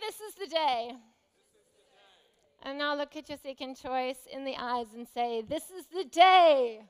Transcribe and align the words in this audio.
this 0.00 0.20
is 0.20 0.34
the 0.34 0.46
day. 0.46 0.92
And 2.62 2.78
now 2.78 2.96
look 2.96 3.16
at 3.16 3.28
your 3.28 3.38
second 3.38 3.76
choice 3.76 4.18
in 4.32 4.44
the 4.44 4.56
eyes 4.58 4.86
and 4.94 5.06
say, 5.06 5.42
This 5.42 5.70
is 5.70 5.86
the 5.86 6.04
day. 6.04 6.80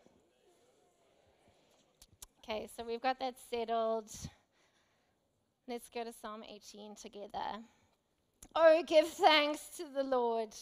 Okay, 2.42 2.68
so 2.76 2.84
we've 2.84 3.02
got 3.02 3.18
that 3.18 3.34
settled. 3.50 4.10
Let's 5.68 5.88
go 5.92 6.04
to 6.04 6.12
Psalm 6.12 6.44
18 6.48 6.94
together. 6.94 7.60
Oh, 8.54 8.82
give 8.86 9.08
thanks 9.08 9.60
to 9.76 9.84
the 9.92 10.04
Lord, 10.04 10.54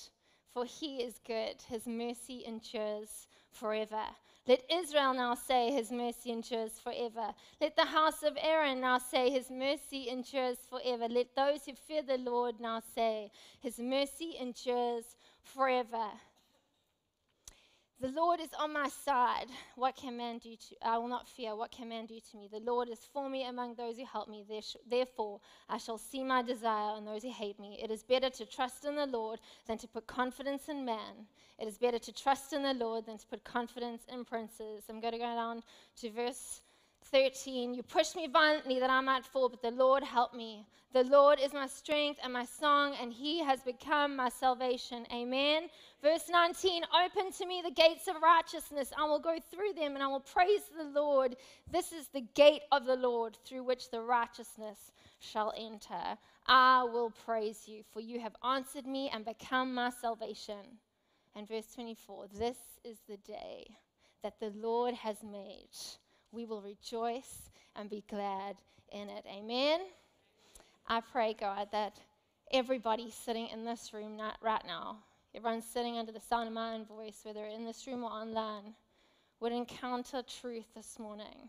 for 0.53 0.65
he 0.65 1.03
is 1.03 1.21
good. 1.27 1.57
His 1.69 1.87
mercy 1.87 2.43
endures 2.47 3.29
forever. 3.53 4.03
Let 4.47 4.63
Israel 4.71 5.15
now 5.15 5.35
say, 5.35 5.73
His 5.73 5.91
mercy 5.91 6.31
endures 6.31 6.79
forever. 6.79 7.35
Let 7.61 7.77
the 7.77 7.87
house 7.87 8.23
of 8.23 8.37
Aaron 8.41 8.81
now 8.81 8.99
say, 8.99 9.31
His 9.31 9.51
mercy 9.51 10.09
endures 10.11 10.59
forever. 10.69 11.09
Let 11.09 11.35
those 11.35 11.65
who 11.65 11.73
fear 11.75 12.03
the 12.03 12.19
Lord 12.19 12.61
now 12.61 12.83
say, 12.95 13.31
His 13.61 13.79
mercy 13.79 14.37
endures 14.39 15.17
forever. 15.43 16.11
The 18.01 18.09
Lord 18.09 18.41
is 18.41 18.51
on 18.59 18.73
my 18.73 18.89
side. 18.89 19.47
What 19.77 19.97
can 19.97 20.17
man 20.17 20.39
do 20.39 20.57
to 20.57 20.75
I 20.83 20.99
will 20.99 21.09
not 21.09 21.29
fear. 21.29 21.55
What 21.55 21.71
can 21.71 21.89
man 21.89 22.07
do 22.07 22.19
to 22.19 22.37
me? 22.37 22.49
The 22.53 22.61
Lord 22.61 22.89
is 22.89 22.99
for 23.13 23.31
me 23.31 23.47
among 23.47 23.77
those 23.77 23.97
who 23.97 24.05
help 24.05 24.29
me. 24.29 24.45
Therefore, 24.91 25.41
I 25.69 25.79
shall 25.79 25.97
see 25.97 26.25
my 26.25 26.43
desire 26.43 26.91
on 26.97 27.05
those 27.05 27.23
who 27.23 27.31
hate 27.31 27.59
me. 27.61 27.79
It 27.83 27.91
is 27.91 28.03
better 28.03 28.31
to 28.31 28.47
trust 28.47 28.85
in 28.85 28.97
the 28.97 29.07
Lord 29.07 29.39
than 29.67 29.79
to 29.79 29.87
put 29.89 30.07
confidence 30.09 30.69
in 30.69 30.85
man. 30.85 31.27
It 31.59 31.69
is 31.69 31.79
better 31.79 32.01
to 32.01 32.13
trust 32.13 32.53
in 32.53 32.65
the 32.65 32.75
Lord 32.75 33.07
than 33.07 33.17
to 33.17 33.27
put 33.27 33.45
confidence 33.45 34.03
in 34.13 34.25
princes. 34.25 34.85
I'm 34.91 35.01
going 35.01 35.13
to 35.13 35.19
go 35.19 35.25
down 35.25 35.63
to 36.01 36.11
verse 36.11 36.63
13, 37.11 37.75
you 37.75 37.83
pushed 37.83 38.17
me 38.17 38.27
violently 38.27 38.81
that 38.81 38.91
I 38.91 39.01
might 39.01 39.25
fall, 39.25 39.49
but 39.49 39.63
the 39.63 39.71
Lord 39.71 40.03
helped 40.03 40.35
me. 40.35 40.67
The 40.93 41.05
Lord 41.05 41.41
is 41.41 41.53
my 41.53 41.67
strength 41.67 42.21
and 42.23 42.33
my 42.33 42.45
song, 42.45 42.95
and 43.01 43.13
he 43.13 43.43
has 43.43 43.61
become 43.63 44.15
my 44.15 44.29
salvation. 44.29 45.05
Amen. 45.13 45.65
Verse 46.03 46.29
19, 46.31 46.83
open 47.05 47.33
to 47.33 47.47
me 47.47 47.63
the 47.65 47.73
gates 47.73 48.07
of 48.07 48.23
righteousness. 48.23 48.93
I 48.97 49.05
will 49.05 49.19
go 49.19 49.39
through 49.51 49.73
them 49.75 49.95
and 49.95 50.03
I 50.03 50.07
will 50.07 50.21
praise 50.21 50.63
the 50.77 50.85
Lord. 50.85 51.37
This 51.71 51.93
is 51.93 52.09
the 52.09 52.25
gate 52.35 52.63
of 52.71 52.87
the 52.87 52.97
Lord 52.97 53.37
through 53.45 53.65
which 53.65 53.91
the 53.91 54.03
righteousness 54.03 54.93
shall 55.19 55.53
enter. 55.57 56.17
I 56.47 56.85
will 56.85 57.11
praise 57.25 57.67
you, 57.67 57.83
for 57.93 58.01
you 58.01 58.21
have 58.21 58.37
answered 58.45 58.87
me 58.87 59.11
and 59.13 59.25
become 59.25 59.75
my 59.75 59.91
salvation. 59.91 60.79
And 61.35 61.49
verse 61.49 61.67
24, 61.75 62.27
this 62.39 62.59
is 62.85 62.99
the 63.09 63.17
day 63.17 63.67
that 64.23 64.39
the 64.39 64.53
Lord 64.55 64.95
has 64.95 65.17
made 65.23 65.71
we 66.35 66.45
will 66.45 66.61
rejoice 66.61 67.51
and 67.77 67.89
be 67.89 68.05
glad 68.09 68.57
in 68.93 69.09
it. 69.09 69.25
Amen. 69.29 69.81
I 70.87 71.01
pray, 71.01 71.35
God, 71.39 71.69
that 71.73 71.99
everybody 72.53 73.11
sitting 73.11 73.49
in 73.49 73.65
this 73.65 73.93
room 73.95 74.21
right 74.43 74.67
now, 74.67 74.99
everyone 75.35 75.63
sitting 75.63 75.99
under 75.99 76.13
the 76.13 76.21
sound 76.21 76.49
of 76.49 76.55
my 76.55 76.75
own 76.75 76.85
voice, 76.85 77.21
whether 77.23 77.45
in 77.45 77.65
this 77.65 77.87
room 77.87 78.05
or 78.05 78.11
online, 78.11 78.75
would 79.41 79.53
encounter 79.53 80.23
truth 80.23 80.67
this 80.75 80.99
morning. 80.99 81.49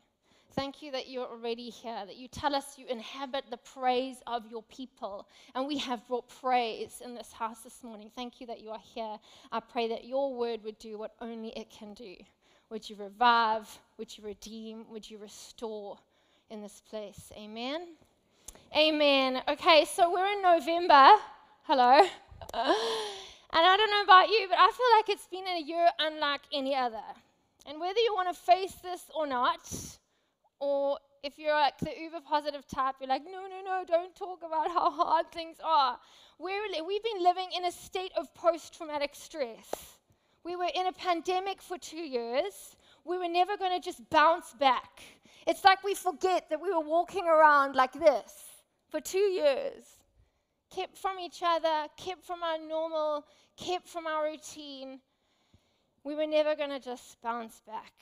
Thank 0.53 0.81
you 0.81 0.91
that 0.91 1.09
you're 1.09 1.27
already 1.27 1.69
here, 1.69 2.05
that 2.05 2.15
you 2.15 2.29
tell 2.29 2.55
us 2.55 2.77
you 2.77 2.85
inhabit 2.87 3.43
the 3.49 3.57
praise 3.57 4.17
of 4.25 4.49
your 4.49 4.63
people. 4.63 5.27
And 5.53 5.67
we 5.67 5.77
have 5.79 6.07
brought 6.07 6.29
praise 6.29 7.01
in 7.03 7.13
this 7.13 7.33
house 7.33 7.59
this 7.59 7.83
morning. 7.83 8.09
Thank 8.15 8.39
you 8.39 8.47
that 8.47 8.61
you 8.61 8.69
are 8.69 8.81
here. 8.81 9.17
I 9.51 9.59
pray 9.59 9.89
that 9.89 10.05
your 10.05 10.33
word 10.33 10.63
would 10.63 10.79
do 10.79 10.97
what 10.97 11.13
only 11.19 11.49
it 11.49 11.69
can 11.69 11.93
do. 11.93 12.15
Would 12.75 12.89
you 12.89 12.97
revive? 12.97 13.69
Would 13.97 14.17
you 14.17 14.25
redeem? 14.25 14.83
Would 14.89 15.09
you 15.09 15.17
restore 15.17 15.97
in 16.49 16.61
this 16.61 16.81
place? 16.89 17.31
Amen. 17.37 17.87
Amen. 18.75 19.41
Okay, 19.47 19.85
so 19.85 20.11
we're 20.11 20.27
in 20.27 20.41
November. 20.41 21.07
Hello. 21.63 22.01
And 22.53 23.63
I 23.65 23.77
don't 23.77 23.91
know 23.91 24.01
about 24.03 24.27
you, 24.27 24.47
but 24.49 24.57
I 24.59 24.69
feel 24.75 24.85
like 24.97 25.07
it's 25.07 25.25
been 25.27 25.47
a 25.47 25.61
year 25.61 25.87
unlike 25.99 26.41
any 26.51 26.75
other. 26.75 26.99
And 27.65 27.79
whether 27.79 27.97
you 27.97 28.13
want 28.13 28.35
to 28.35 28.41
face 28.41 28.73
this 28.83 29.03
or 29.17 29.25
not, 29.25 29.61
or 30.59 30.97
if 31.23 31.39
you're 31.39 31.53
like 31.53 31.77
the 31.77 31.93
uber 31.97 32.19
positive 32.27 32.67
type, 32.67 32.95
you're 32.99 33.07
like, 33.07 33.23
no, 33.23 33.43
no, 33.47 33.61
no, 33.63 33.85
don't 33.87 34.13
talk 34.17 34.39
about 34.45 34.67
how 34.67 34.91
hard 34.91 35.31
things 35.31 35.55
are. 35.63 35.97
We're, 36.39 36.83
we've 36.85 37.03
been 37.03 37.23
living 37.23 37.47
in 37.55 37.63
a 37.63 37.71
state 37.71 38.11
of 38.17 38.33
post 38.33 38.75
traumatic 38.75 39.11
stress. 39.13 39.94
We 40.45 40.55
were 40.55 40.69
in 40.75 40.85
a 40.85 40.91
pandemic 40.91 41.59
for 41.59 41.79
two 41.79 41.97
years. 41.97 42.77
We 43.03 43.17
were 43.17 43.27
never 43.27 43.57
going 43.57 43.71
to 43.71 43.83
just 43.83 44.07
bounce 44.11 44.53
back. 44.53 45.01
It's 45.47 45.63
like 45.63 45.83
we 45.83 45.95
forget 45.95 46.49
that 46.51 46.61
we 46.61 46.71
were 46.71 46.87
walking 46.87 47.25
around 47.27 47.75
like 47.75 47.93
this 47.93 48.31
for 48.89 49.01
two 49.01 49.17
years, 49.17 49.83
kept 50.69 50.99
from 50.99 51.19
each 51.19 51.41
other, 51.43 51.87
kept 51.97 52.23
from 52.23 52.43
our 52.43 52.59
normal, 52.59 53.25
kept 53.57 53.87
from 53.87 54.05
our 54.05 54.25
routine. 54.25 54.99
We 56.03 56.13
were 56.13 56.27
never 56.27 56.55
going 56.55 56.69
to 56.69 56.79
just 56.79 57.19
bounce 57.23 57.61
back. 57.65 57.93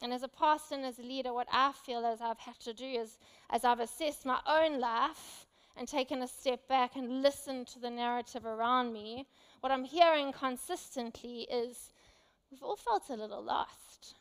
And 0.00 0.12
as 0.12 0.22
a 0.22 0.28
pastor 0.28 0.76
and 0.76 0.84
as 0.84 1.00
a 1.00 1.02
leader, 1.02 1.32
what 1.32 1.48
I 1.52 1.72
feel 1.72 2.04
as 2.06 2.20
I've 2.20 2.38
had 2.38 2.60
to 2.60 2.74
do 2.74 2.84
is, 2.84 3.18
as 3.50 3.64
I've 3.64 3.80
assessed 3.80 4.24
my 4.24 4.38
own 4.46 4.78
life 4.78 5.46
and 5.76 5.88
taken 5.88 6.22
a 6.22 6.28
step 6.28 6.68
back 6.68 6.94
and 6.94 7.22
listened 7.22 7.66
to 7.68 7.80
the 7.80 7.90
narrative 7.90 8.46
around 8.46 8.92
me, 8.92 9.26
what 9.64 9.72
I'm 9.72 9.84
hearing 9.84 10.30
consistently 10.30 11.46
is 11.50 11.94
we've 12.50 12.62
all 12.62 12.76
felt 12.76 13.08
a 13.08 13.14
little 13.14 13.42
lost. 13.42 14.14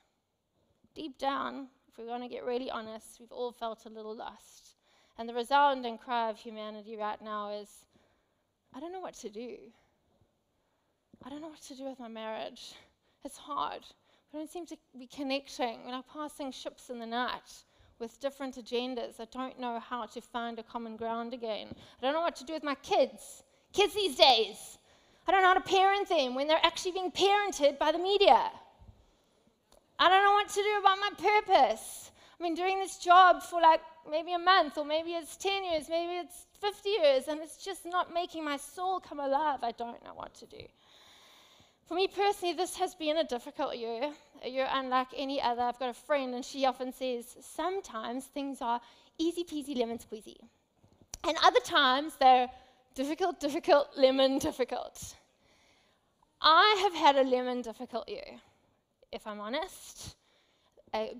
Deep 0.96 1.18
down, 1.18 1.68
if 1.86 1.98
we're 1.98 2.06
going 2.06 2.22
to 2.22 2.30
get 2.30 2.46
really 2.46 2.72
honest, 2.72 3.18
we've 3.20 3.30
all 3.30 3.52
felt 3.52 3.86
a 3.86 3.90
little 3.90 4.16
lost. 4.16 4.78
And 5.18 5.28
the 5.28 5.34
resounding 5.34 5.98
cry 5.98 6.30
of 6.30 6.38
humanity 6.38 6.96
right 6.96 7.22
now 7.22 7.52
is 7.52 7.68
I 8.74 8.80
don't 8.80 8.94
know 8.94 9.02
what 9.02 9.16
to 9.16 9.30
do. 9.30 9.58
I 11.26 11.30
don't 11.30 11.42
know 11.42 11.50
what 11.50 11.62
to 11.64 11.76
do 11.76 11.84
with 11.90 12.00
my 12.00 12.08
marriage. 12.08 12.76
It's 13.26 13.38
hard. 13.38 13.82
We 14.32 14.40
don't 14.40 14.50
seem 14.50 14.66
to 14.68 14.78
be 14.98 15.08
connecting. 15.08 15.80
We're 15.84 15.92
like 15.92 16.08
passing 16.08 16.54
ships 16.54 16.90
in 16.90 17.00
the 17.00 17.06
night 17.06 17.66
with 18.00 18.18
different 18.22 18.56
agendas. 18.56 19.20
I 19.20 19.28
don't 19.30 19.60
know 19.60 19.82
how 19.82 20.06
to 20.06 20.22
find 20.22 20.58
a 20.58 20.64
common 20.64 20.96
ground 20.96 21.34
again. 21.34 21.68
I 22.00 22.02
don't 22.02 22.14
know 22.14 22.22
what 22.22 22.38
to 22.38 22.46
do 22.46 22.54
with 22.54 22.64
my 22.64 22.76
kids. 22.76 23.44
Kids 23.74 23.94
these 23.94 24.16
days, 24.16 24.78
I 25.28 25.32
don't 25.32 25.42
know 25.42 25.48
how 25.50 25.54
to 25.54 25.62
parent 25.62 26.10
them 26.10 26.36
when 26.36 26.48
they're 26.48 26.60
actually 26.64 26.92
being 26.92 27.12
parented 27.12 27.80
by 27.80 27.92
the 27.92 27.98
media. 27.98 28.52
I 30.00 30.10
don't 30.10 30.24
know 30.24 30.34
what 30.34 30.50
to 30.50 30.62
do 30.62 30.80
about 30.80 30.98
my 31.00 31.12
purpose. 31.18 32.12
I've 32.34 32.40
been 32.40 32.56
doing 32.56 32.80
this 32.80 32.98
job 32.98 33.42
for 33.42 33.62
like 33.62 33.82
maybe 34.10 34.34
a 34.34 34.40
month, 34.40 34.78
or 34.78 34.84
maybe 34.84 35.12
it's 35.12 35.38
10 35.38 35.64
years, 35.64 35.88
maybe 35.90 36.14
it's 36.14 36.48
50 36.60 36.90
years, 36.90 37.28
and 37.28 37.40
it's 37.40 37.64
just 37.64 37.86
not 37.86 38.14
making 38.14 38.44
my 38.44 38.58
soul 38.58 39.00
come 39.00 39.20
alive. 39.20 39.60
I 39.64 39.72
don't 39.72 40.04
know 40.04 40.14
what 40.14 40.34
to 40.36 40.46
do. 40.46 40.64
For 41.88 41.96
me 41.96 42.08
personally, 42.08 42.54
this 42.56 42.76
has 42.78 42.96
been 42.96 43.18
a 43.18 43.24
difficult 43.24 43.78
year, 43.78 44.12
a 44.44 44.50
year 44.50 44.68
unlike 44.72 45.08
any 45.16 45.42
other. 45.42 45.62
I've 45.62 45.80
got 45.80 45.90
a 45.90 45.94
friend, 45.94 46.34
and 46.34 46.44
she 46.44 46.66
often 46.66 46.92
says 46.92 47.38
sometimes 47.42 48.26
things 48.26 48.62
are 48.62 48.82
easy 49.18 49.44
peasy 49.44 49.78
lemon 49.78 50.00
squeezy, 50.00 50.38
and 51.24 51.38
other 51.44 51.60
times 51.62 52.16
they're 52.20 52.50
difficult, 52.96 53.40
difficult, 53.40 53.88
lemon, 53.98 54.40
difficult. 54.40 55.16
I 56.42 56.80
have 56.84 56.94
had 56.94 57.16
a 57.16 57.28
lemon 57.28 57.62
difficult 57.62 58.08
year, 58.10 58.40
if 59.12 59.26
I'm 59.26 59.40
honest. 59.40 60.16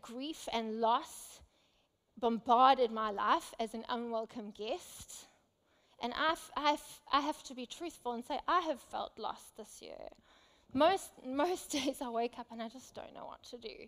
grief 0.02 0.48
and 0.52 0.80
loss 0.80 1.40
bombarded 2.20 2.92
my 2.92 3.10
life 3.10 3.54
as 3.60 3.74
an 3.74 3.86
unwelcome 3.90 4.52
guest. 4.52 5.28
And 6.02 6.14
I've, 6.14 6.52
I've, 6.58 7.02
I 7.12 7.22
have 7.22 7.42
to 7.44 7.56
be 7.56 7.66
truthful 7.66 8.12
and 8.12 8.24
say, 8.24 8.40
I 8.48 8.60
have 8.62 8.82
felt 8.82 9.18
lost 9.18 9.56
this 9.58 9.82
year. 9.82 10.10
Most, 10.74 11.12
most 11.26 11.72
days 11.78 12.02
I 12.02 12.10
wake 12.10 12.38
up 12.38 12.48
and 12.52 12.62
I 12.62 12.70
just 12.70 12.94
don't 12.94 13.14
know 13.14 13.26
what 13.26 13.44
to 13.46 13.58
do. 13.58 13.88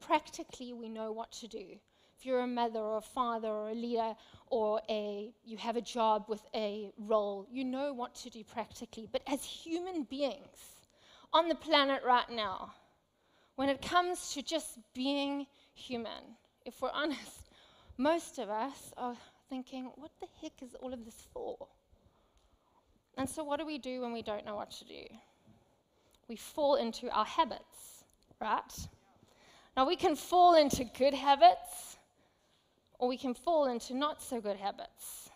Practically, 0.00 0.72
we 0.72 0.88
know 0.88 1.12
what 1.12 1.30
to 1.32 1.48
do 1.48 1.78
if 2.20 2.26
you're 2.26 2.40
a 2.40 2.46
mother 2.46 2.80
or 2.80 2.98
a 2.98 3.00
father 3.00 3.48
or 3.48 3.70
a 3.70 3.74
leader 3.74 4.14
or 4.48 4.82
a 4.90 5.32
you 5.42 5.56
have 5.56 5.76
a 5.76 5.80
job 5.80 6.26
with 6.28 6.42
a 6.54 6.90
role, 6.98 7.46
you 7.50 7.64
know 7.64 7.94
what 7.94 8.14
to 8.14 8.28
do 8.28 8.44
practically. 8.44 9.08
But 9.10 9.22
as 9.26 9.42
human 9.42 10.02
beings 10.02 10.76
on 11.32 11.48
the 11.48 11.54
planet 11.54 12.02
right 12.04 12.28
now, 12.30 12.74
when 13.56 13.70
it 13.70 13.80
comes 13.80 14.34
to 14.34 14.42
just 14.42 14.78
being 14.92 15.46
human, 15.72 16.36
if 16.66 16.82
we're 16.82 16.90
honest, 16.92 17.48
most 17.96 18.38
of 18.38 18.50
us 18.50 18.92
are 18.98 19.16
thinking, 19.48 19.90
what 19.96 20.10
the 20.20 20.28
heck 20.42 20.52
is 20.60 20.74
all 20.74 20.92
of 20.92 21.06
this 21.06 21.26
for? 21.32 21.56
And 23.16 23.26
so, 23.26 23.42
what 23.42 23.60
do 23.60 23.66
we 23.66 23.78
do 23.78 24.02
when 24.02 24.12
we 24.12 24.20
don't 24.20 24.44
know 24.44 24.56
what 24.56 24.70
to 24.72 24.84
do? 24.84 25.04
We 26.28 26.36
fall 26.36 26.74
into 26.74 27.10
our 27.10 27.24
habits, 27.24 28.04
right? 28.42 28.88
Now, 29.74 29.86
we 29.86 29.96
can 29.96 30.16
fall 30.16 30.54
into 30.54 30.84
good 30.84 31.14
habits 31.14 31.89
or 33.00 33.08
we 33.08 33.16
can 33.16 33.32
fall 33.32 33.66
into 33.66 33.94
not 33.94 34.22
so 34.22 34.42
good 34.42 34.58
habits. 34.58 35.30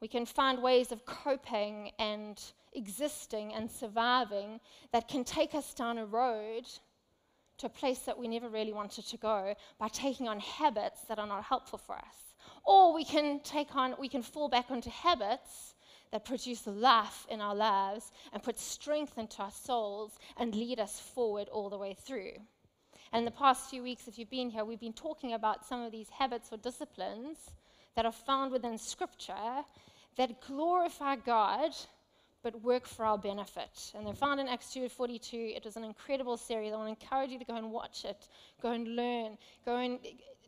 We 0.00 0.06
can 0.06 0.24
find 0.24 0.62
ways 0.62 0.92
of 0.92 1.04
coping 1.04 1.90
and 1.98 2.40
existing 2.72 3.52
and 3.52 3.68
surviving 3.68 4.60
that 4.92 5.08
can 5.08 5.24
take 5.24 5.52
us 5.52 5.74
down 5.74 5.98
a 5.98 6.06
road 6.06 6.66
to 7.58 7.66
a 7.66 7.68
place 7.68 7.98
that 8.00 8.16
we 8.16 8.28
never 8.28 8.48
really 8.48 8.72
wanted 8.72 9.04
to 9.08 9.16
go 9.16 9.54
by 9.80 9.88
taking 9.88 10.28
on 10.28 10.38
habits 10.38 11.00
that 11.08 11.18
are 11.18 11.26
not 11.26 11.42
helpful 11.42 11.78
for 11.78 11.96
us. 11.96 12.36
Or 12.64 12.94
we 12.94 13.04
can 13.04 13.40
take 13.40 13.74
on, 13.74 13.96
we 13.98 14.08
can 14.08 14.22
fall 14.22 14.48
back 14.48 14.70
onto 14.70 14.90
habits 14.90 15.74
that 16.12 16.24
produce 16.24 16.68
life 16.68 17.26
in 17.28 17.40
our 17.40 17.54
lives 17.54 18.12
and 18.32 18.44
put 18.44 18.60
strength 18.60 19.18
into 19.18 19.42
our 19.42 19.50
souls 19.50 20.18
and 20.36 20.54
lead 20.54 20.78
us 20.78 21.00
forward 21.00 21.48
all 21.48 21.68
the 21.68 21.78
way 21.78 21.94
through. 21.94 22.34
And 23.12 23.20
in 23.20 23.24
the 23.24 23.30
past 23.30 23.70
few 23.70 23.82
weeks, 23.82 24.06
if 24.06 24.18
you've 24.18 24.30
been 24.30 24.50
here, 24.50 24.64
we've 24.64 24.80
been 24.80 24.92
talking 24.92 25.32
about 25.32 25.66
some 25.66 25.82
of 25.82 25.90
these 25.90 26.08
habits 26.10 26.50
or 26.52 26.58
disciplines 26.58 27.50
that 27.96 28.06
are 28.06 28.12
found 28.12 28.52
within 28.52 28.78
Scripture 28.78 29.64
that 30.16 30.40
glorify 30.40 31.16
God 31.16 31.72
but 32.42 32.62
work 32.62 32.86
for 32.86 33.04
our 33.04 33.18
benefit. 33.18 33.92
And 33.94 34.06
they're 34.06 34.14
found 34.14 34.40
in 34.40 34.48
Acts 34.48 34.72
2:42. 34.72 35.54
It 35.54 35.64
was 35.64 35.76
an 35.76 35.84
incredible 35.84 36.36
series. 36.36 36.72
I 36.72 36.76
want 36.76 36.98
to 36.98 37.04
encourage 37.04 37.30
you 37.30 37.38
to 37.38 37.44
go 37.44 37.56
and 37.56 37.70
watch 37.70 38.04
it, 38.04 38.28
go 38.62 38.72
and 38.72 38.96
learn, 38.96 39.36
go 39.64 39.76
and 39.76 39.98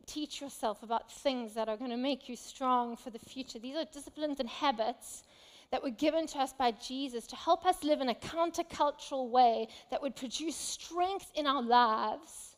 teach 0.05 0.41
yourself 0.41 0.83
about 0.83 1.11
things 1.11 1.53
that 1.53 1.69
are 1.69 1.77
going 1.77 1.91
to 1.91 1.97
make 1.97 2.27
you 2.27 2.35
strong 2.35 2.95
for 2.97 3.09
the 3.09 3.19
future. 3.19 3.59
These 3.59 3.75
are 3.75 3.85
disciplines 3.85 4.39
and 4.39 4.49
habits 4.49 5.23
that 5.71 5.81
were 5.81 5.91
given 5.91 6.27
to 6.27 6.39
us 6.39 6.53
by 6.53 6.71
Jesus 6.71 7.25
to 7.27 7.35
help 7.35 7.65
us 7.65 7.83
live 7.83 8.01
in 8.01 8.09
a 8.09 8.15
countercultural 8.15 9.29
way 9.29 9.67
that 9.91 10.01
would 10.01 10.15
produce 10.15 10.55
strength 10.55 11.31
in 11.35 11.47
our 11.47 11.61
lives. 11.61 12.52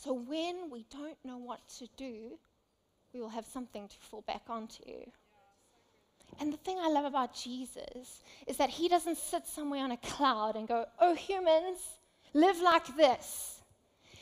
So 0.00 0.12
when 0.12 0.70
we 0.70 0.84
don't 0.90 1.18
know 1.24 1.38
what 1.38 1.60
to 1.78 1.88
do, 1.96 2.38
we 3.12 3.20
will 3.20 3.30
have 3.30 3.46
something 3.46 3.88
to 3.88 3.96
fall 3.98 4.22
back 4.22 4.42
onto. 4.48 4.84
And 6.38 6.52
the 6.52 6.56
thing 6.58 6.78
I 6.78 6.88
love 6.88 7.04
about 7.04 7.34
Jesus 7.34 8.22
is 8.46 8.58
that 8.58 8.70
he 8.70 8.88
doesn't 8.88 9.18
sit 9.18 9.46
somewhere 9.46 9.82
on 9.82 9.90
a 9.90 9.96
cloud 9.96 10.54
and 10.54 10.68
go, 10.68 10.84
Oh, 11.00 11.14
humans, 11.14 11.80
live 12.32 12.60
like 12.60 12.96
this. 12.96 13.60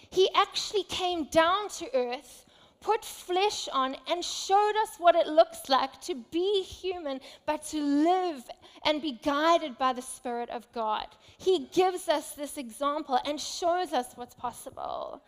He 0.08 0.30
actually 0.34 0.84
came 0.84 1.24
down 1.24 1.68
to 1.70 1.94
earth 1.94 2.46
put 2.80 3.04
flesh 3.04 3.68
on 3.72 3.96
and 4.08 4.24
showed 4.24 4.74
us 4.82 4.90
what 4.98 5.16
it 5.16 5.26
looks 5.26 5.68
like 5.68 6.00
to 6.02 6.14
be 6.30 6.62
human, 6.62 7.20
but 7.44 7.60
to 7.64 7.80
live 7.80 8.42
and 8.84 9.02
be 9.02 9.18
guided 9.24 9.76
by 9.76 9.92
the 9.92 10.02
Spirit 10.02 10.48
of 10.50 10.70
God. 10.72 11.06
He 11.36 11.68
gives 11.72 12.08
us 12.08 12.32
this 12.32 12.56
example 12.56 13.18
and 13.24 13.40
shows 13.40 13.92
us 13.92 14.12
what's 14.14 14.36
possible. 14.36 15.20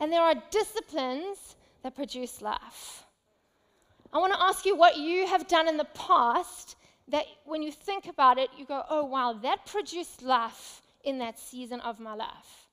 And 0.00 0.12
there 0.12 0.22
are 0.22 0.34
disciplines 0.50 1.56
that 1.82 1.94
produce 1.94 2.40
life. 2.40 3.04
I 4.12 4.18
want 4.18 4.32
to 4.32 4.40
ask 4.40 4.64
you 4.64 4.76
what 4.76 4.96
you 4.96 5.26
have 5.26 5.48
done 5.48 5.68
in 5.68 5.76
the 5.76 5.88
past 5.94 6.76
that 7.08 7.24
when 7.44 7.62
you 7.62 7.72
think 7.72 8.06
about 8.06 8.38
it, 8.38 8.50
you 8.56 8.64
go, 8.64 8.82
oh, 8.88 9.04
wow, 9.04 9.32
that 9.42 9.66
produced 9.66 10.22
life 10.22 10.82
in 11.04 11.18
that 11.18 11.38
season 11.38 11.80
of 11.80 12.00
my 12.00 12.14
life 12.14 12.67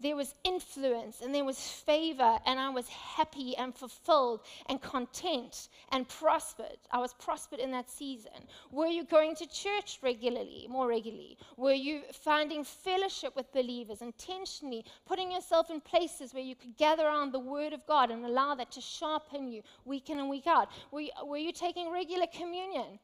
there 0.00 0.16
was 0.16 0.34
influence 0.44 1.22
and 1.22 1.34
there 1.34 1.44
was 1.44 1.58
favor, 1.58 2.38
and 2.44 2.60
I 2.60 2.68
was 2.70 2.88
happy 2.88 3.56
and 3.56 3.74
fulfilled 3.74 4.40
and 4.68 4.80
content 4.80 5.68
and 5.90 6.06
prospered. 6.06 6.78
I 6.90 6.98
was 6.98 7.14
prospered 7.14 7.60
in 7.60 7.70
that 7.70 7.90
season. 7.90 8.32
Were 8.70 8.88
you 8.88 9.04
going 9.04 9.34
to 9.36 9.46
church 9.46 9.98
regularly, 10.02 10.66
more 10.68 10.86
regularly? 10.86 11.38
Were 11.56 11.72
you 11.72 12.02
finding 12.12 12.62
fellowship 12.62 13.34
with 13.34 13.52
believers 13.52 14.02
intentionally, 14.02 14.84
putting 15.06 15.32
yourself 15.32 15.70
in 15.70 15.80
places 15.80 16.34
where 16.34 16.42
you 16.42 16.54
could 16.54 16.76
gather 16.76 17.06
around 17.06 17.32
the 17.32 17.38
Word 17.38 17.72
of 17.72 17.86
God 17.86 18.10
and 18.10 18.24
allow 18.24 18.54
that 18.54 18.70
to 18.72 18.80
sharpen 18.80 19.48
you 19.48 19.62
week 19.84 20.10
in 20.10 20.18
and 20.18 20.28
week 20.28 20.46
out? 20.46 20.68
Were 20.90 21.00
you, 21.00 21.10
were 21.24 21.38
you 21.38 21.52
taking 21.52 21.90
regular 21.90 22.26
communion? 22.26 22.98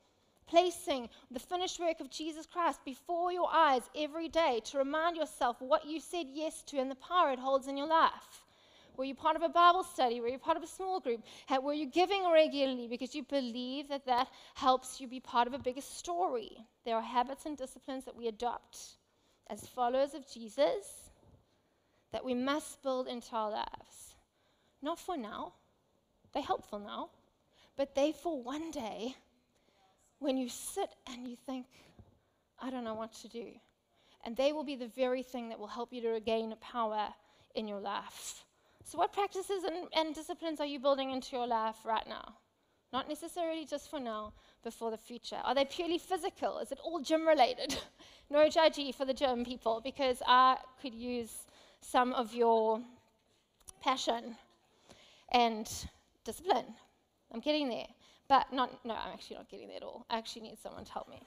Placing 0.52 1.08
the 1.31 1.40
finished 1.40 1.81
work 1.81 1.99
of 2.00 2.10
Jesus 2.10 2.44
Christ 2.44 2.84
before 2.84 3.32
your 3.32 3.49
eyes 3.50 3.88
every 3.96 4.28
day 4.28 4.60
to 4.66 4.76
remind 4.76 5.16
yourself 5.16 5.56
what 5.60 5.87
you 5.87 5.99
said 5.99 6.26
yes 6.31 6.62
to 6.64 6.78
and 6.78 6.90
the 6.90 6.94
power 6.96 7.31
it 7.32 7.38
holds 7.38 7.69
in 7.69 7.78
your 7.78 7.87
life. 7.88 8.44
Were 8.99 9.04
you 9.04 9.14
part 9.14 9.34
of 9.34 9.40
a 9.40 9.49
Bible 9.49 9.82
study? 9.82 10.20
Were 10.20 10.28
you 10.28 10.38
part 10.38 10.58
of 10.58 10.62
a 10.62 10.66
small 10.66 11.00
group? 11.00 11.22
Were 11.62 11.72
you 11.72 11.87
giving 11.87 12.31
regularly 12.31 12.87
because 12.87 13.14
you 13.14 13.22
believe 13.22 13.88
that 13.88 14.04
that 14.04 14.28
helps 14.54 15.00
you 15.00 15.08
be 15.08 15.20
part 15.20 15.49
of 15.49 15.54
a 15.54 15.58
bigger 15.58 15.81
story? 15.81 16.50
There 16.84 16.96
are 16.96 17.02
habits 17.02 17.46
and 17.46 17.56
disciplines 17.56 18.04
that 18.04 18.14
we 18.14 18.28
adopt 18.28 18.78
as 19.49 19.66
followers 19.66 20.12
of 20.12 20.31
Jesus 20.31 21.10
that 22.12 22.22
we 22.22 22.34
must 22.34 22.82
build 22.82 23.08
into 23.08 23.34
our 23.34 23.50
lives. 23.50 24.16
Not 24.82 24.99
for 24.99 25.16
now, 25.16 25.54
they're 26.34 26.43
helpful 26.43 26.78
now, 26.78 27.08
but 27.75 27.94
they 27.94 28.12
for 28.12 28.43
one 28.43 28.70
day 28.70 29.16
when 30.23 30.37
you 30.37 30.49
sit 30.49 30.91
and 31.13 31.27
you 31.27 31.37
think, 31.37 31.67
I 32.61 32.71
don't 32.71 32.85
know 32.85 32.95
what 32.95 33.13
to 33.23 33.29
do. 33.29 33.47
And 34.25 34.37
they 34.37 34.53
will 34.53 34.65
be 34.65 34.77
the 34.77 34.87
very 34.87 35.23
thing 35.23 35.49
that 35.49 35.59
will 35.59 35.67
help 35.67 35.93
you 35.93 36.01
to 36.03 36.09
regain 36.11 36.55
power 36.61 37.09
in 37.55 37.67
your 37.67 37.81
life. 37.81 38.45
So, 38.85 38.99
what 38.99 39.13
practices 39.13 39.65
and, 39.65 39.89
and 39.95 40.15
disciplines 40.15 40.61
are 40.61 40.67
you 40.67 40.79
building 40.79 41.11
into 41.11 41.37
your 41.37 41.47
life 41.47 41.77
right 41.85 42.07
now? 42.09 42.37
Not 42.93 43.09
necessarily 43.09 43.65
just 43.65 43.91
for 43.91 43.99
now, 43.99 44.33
but 44.63 44.75
for 44.75 44.91
the 44.91 44.97
future. 44.97 45.41
Are 45.45 45.55
they 45.55 45.65
purely 45.65 45.99
physical? 45.99 46.59
Is 46.59 46.71
it 46.73 46.79
all 46.85 47.01
gym 47.01 47.27
related? 47.27 47.77
no 48.31 48.49
judgy 48.49 48.95
for 48.95 49.05
the 49.05 49.15
gym 49.15 49.45
people, 49.45 49.81
because 49.83 50.23
I 50.27 50.59
could 50.81 50.95
use 50.95 51.47
some 51.81 52.13
of 52.13 52.35
your 52.35 52.81
passion 53.81 54.37
and 55.33 55.69
discipline. 56.25 56.67
I'm 57.33 57.41
getting 57.41 57.69
there. 57.69 57.87
But 58.29 58.53
not, 58.53 58.85
no, 58.85 58.95
I'm 58.95 59.13
actually 59.13 59.37
not 59.37 59.49
getting 59.51 59.69
there 59.69 59.79
at 59.79 59.83
all. 59.83 60.07
I 60.09 60.19
actually 60.19 60.43
need 60.43 60.59
someone 60.63 60.85
to 60.85 60.93
help 60.93 61.09
me. 61.09 61.21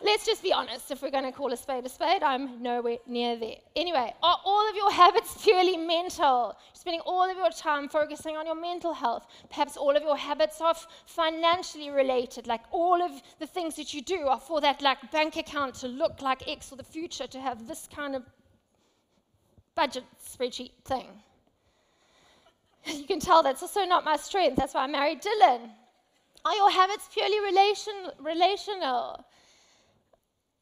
Let's 0.00 0.24
just 0.24 0.44
be 0.44 0.52
honest. 0.52 0.92
If 0.92 1.02
we're 1.02 1.10
going 1.10 1.24
to 1.24 1.32
call 1.32 1.52
a 1.52 1.56
spade 1.56 1.84
a 1.84 1.88
spade, 1.88 2.22
I'm 2.22 2.62
nowhere 2.62 2.98
near 3.08 3.36
there. 3.36 3.56
Anyway, 3.74 4.14
are 4.22 4.38
all 4.44 4.70
of 4.70 4.76
your 4.76 4.92
habits 5.02 5.42
purely 5.42 5.76
mental? 5.76 6.56
Spending 6.72 7.00
all 7.04 7.28
of 7.28 7.36
your 7.36 7.50
time 7.50 7.88
focusing 7.88 8.36
on 8.36 8.46
your 8.46 8.54
mental 8.54 8.94
health. 8.94 9.26
Perhaps 9.50 9.76
all 9.76 9.96
of 9.96 10.02
your 10.04 10.16
habits 10.16 10.60
are 10.60 10.74
financially 11.06 11.90
related. 11.90 12.46
Like 12.46 12.60
all 12.70 13.02
of 13.02 13.10
the 13.40 13.46
things 13.46 13.74
that 13.74 13.92
you 13.92 14.00
do 14.00 14.28
are 14.28 14.38
for 14.38 14.60
that 14.60 14.82
like 14.82 15.10
bank 15.10 15.36
account 15.36 15.74
to 15.76 15.88
look 15.88 16.22
like 16.22 16.46
X 16.46 16.70
or 16.70 16.76
the 16.76 16.84
future 16.84 17.26
to 17.26 17.40
have 17.40 17.66
this 17.66 17.88
kind 17.92 18.14
of 18.14 18.22
budget 19.74 20.04
spreadsheet 20.24 20.72
thing. 20.84 21.06
You 22.86 23.04
can 23.04 23.20
tell 23.20 23.42
that's 23.42 23.62
also 23.62 23.84
not 23.84 24.04
my 24.04 24.16
strength. 24.16 24.56
That's 24.56 24.74
why 24.74 24.84
I 24.84 24.86
married 24.86 25.20
Dylan. 25.20 25.70
Are 26.48 26.56
your 26.56 26.70
habits 26.70 27.06
purely 27.12 27.40
relation, 27.40 27.92
relational? 28.18 29.22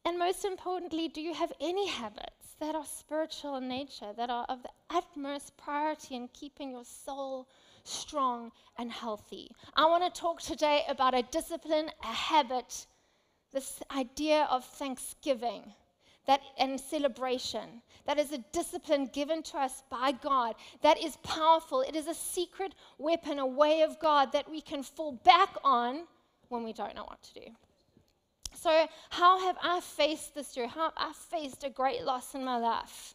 And 0.03 0.19
most 0.19 0.43
importantly, 0.43 1.07
do 1.07 1.21
you 1.21 1.33
have 1.33 1.53
any 1.61 1.87
habits 1.87 2.55
that 2.59 2.75
are 2.75 2.83
spiritual 2.83 3.55
in 3.55 3.69
nature, 3.69 4.11
that 4.17 4.29
are 4.29 4.45
of 4.49 4.63
the 4.63 4.69
utmost 4.89 5.55
priority 5.55 6.15
in 6.17 6.27
keeping 6.33 6.71
your 6.71 6.83
soul 6.83 7.47
strong 7.85 8.51
and 8.77 8.91
healthy? 8.91 9.49
I 9.77 9.85
want 9.85 10.03
to 10.03 10.21
talk 10.21 10.41
today 10.41 10.83
about 10.89 11.13
a 11.13 11.21
discipline, 11.21 11.89
a 12.03 12.07
habit, 12.07 12.85
this 13.53 13.81
idea 13.89 14.45
of 14.51 14.65
thanksgiving 14.65 15.73
that 16.27 16.41
and 16.57 16.79
celebration. 16.79 17.81
That 18.05 18.19
is 18.19 18.31
a 18.31 18.37
discipline 18.53 19.09
given 19.11 19.43
to 19.43 19.57
us 19.57 19.83
by 19.89 20.11
God. 20.11 20.55
That 20.81 21.03
is 21.03 21.17
powerful. 21.17 21.81
It 21.81 21.95
is 21.95 22.07
a 22.07 22.13
secret 22.13 22.75
weapon, 22.97 23.39
a 23.39 23.45
way 23.45 23.81
of 23.81 23.99
God 23.99 24.31
that 24.33 24.49
we 24.49 24.61
can 24.61 24.83
fall 24.83 25.13
back 25.23 25.55
on 25.63 26.05
when 26.49 26.63
we 26.63 26.73
don't 26.73 26.95
know 26.95 27.05
what 27.05 27.21
to 27.23 27.33
do. 27.33 27.47
So, 28.53 28.87
how 29.09 29.39
have 29.39 29.57
I 29.61 29.81
faced 29.81 30.33
this 30.33 30.57
year? 30.57 30.67
How 30.67 30.85
have 30.85 30.93
I 30.97 31.13
faced 31.13 31.63
a 31.63 31.69
great 31.69 32.03
loss 32.03 32.33
in 32.33 32.43
my 32.43 32.57
life? 32.57 33.13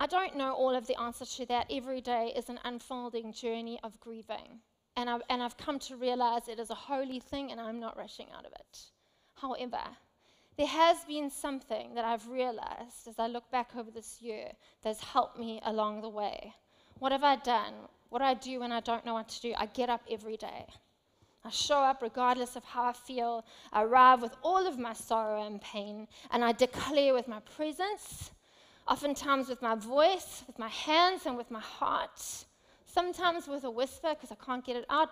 I 0.00 0.06
don't 0.06 0.36
know 0.36 0.52
all 0.52 0.74
of 0.74 0.86
the 0.86 0.98
answers 1.00 1.34
to 1.36 1.46
that. 1.46 1.66
Every 1.70 2.00
day 2.00 2.32
is 2.36 2.48
an 2.48 2.60
unfolding 2.64 3.32
journey 3.32 3.78
of 3.82 3.98
grieving. 4.00 4.60
And 4.96 5.08
I've, 5.08 5.22
and 5.28 5.42
I've 5.42 5.56
come 5.56 5.78
to 5.80 5.96
realize 5.96 6.48
it 6.48 6.58
is 6.58 6.70
a 6.70 6.74
holy 6.74 7.20
thing 7.20 7.52
and 7.52 7.60
I'm 7.60 7.78
not 7.78 7.96
rushing 7.96 8.26
out 8.36 8.44
of 8.44 8.52
it. 8.52 8.78
However, 9.34 9.80
there 10.58 10.66
has 10.66 11.04
been 11.04 11.30
something 11.30 11.94
that 11.94 12.04
I've 12.04 12.28
realized 12.28 13.06
as 13.08 13.20
I 13.20 13.28
look 13.28 13.48
back 13.52 13.70
over 13.76 13.92
this 13.92 14.20
year 14.20 14.50
that's 14.82 15.02
helped 15.02 15.38
me 15.38 15.60
along 15.64 16.00
the 16.00 16.08
way. 16.08 16.52
What 16.98 17.12
have 17.12 17.22
I 17.22 17.36
done? 17.36 17.74
What 18.08 18.18
do 18.18 18.24
I 18.24 18.34
do 18.34 18.58
when 18.58 18.72
I 18.72 18.80
don't 18.80 19.06
know 19.06 19.14
what 19.14 19.28
to 19.28 19.40
do? 19.40 19.54
I 19.56 19.66
get 19.66 19.88
up 19.88 20.02
every 20.10 20.36
day. 20.36 20.66
I 21.44 21.50
show 21.50 21.78
up 21.78 22.02
regardless 22.02 22.56
of 22.56 22.64
how 22.64 22.84
I 22.86 22.92
feel. 22.92 23.44
I 23.72 23.84
arrive 23.84 24.20
with 24.20 24.34
all 24.42 24.66
of 24.66 24.80
my 24.80 24.94
sorrow 24.94 25.46
and 25.46 25.60
pain, 25.60 26.08
and 26.32 26.42
I 26.42 26.50
declare 26.50 27.14
with 27.14 27.28
my 27.28 27.38
presence, 27.56 28.32
oftentimes 28.88 29.48
with 29.48 29.62
my 29.62 29.76
voice, 29.76 30.42
with 30.48 30.58
my 30.58 30.68
hands, 30.68 31.26
and 31.26 31.36
with 31.36 31.52
my 31.52 31.60
heart. 31.60 32.20
Sometimes 32.84 33.46
with 33.46 33.62
a 33.62 33.70
whisper 33.70 34.14
because 34.14 34.32
I 34.32 34.44
can't 34.44 34.64
get 34.64 34.74
it 34.74 34.86
out. 34.90 35.10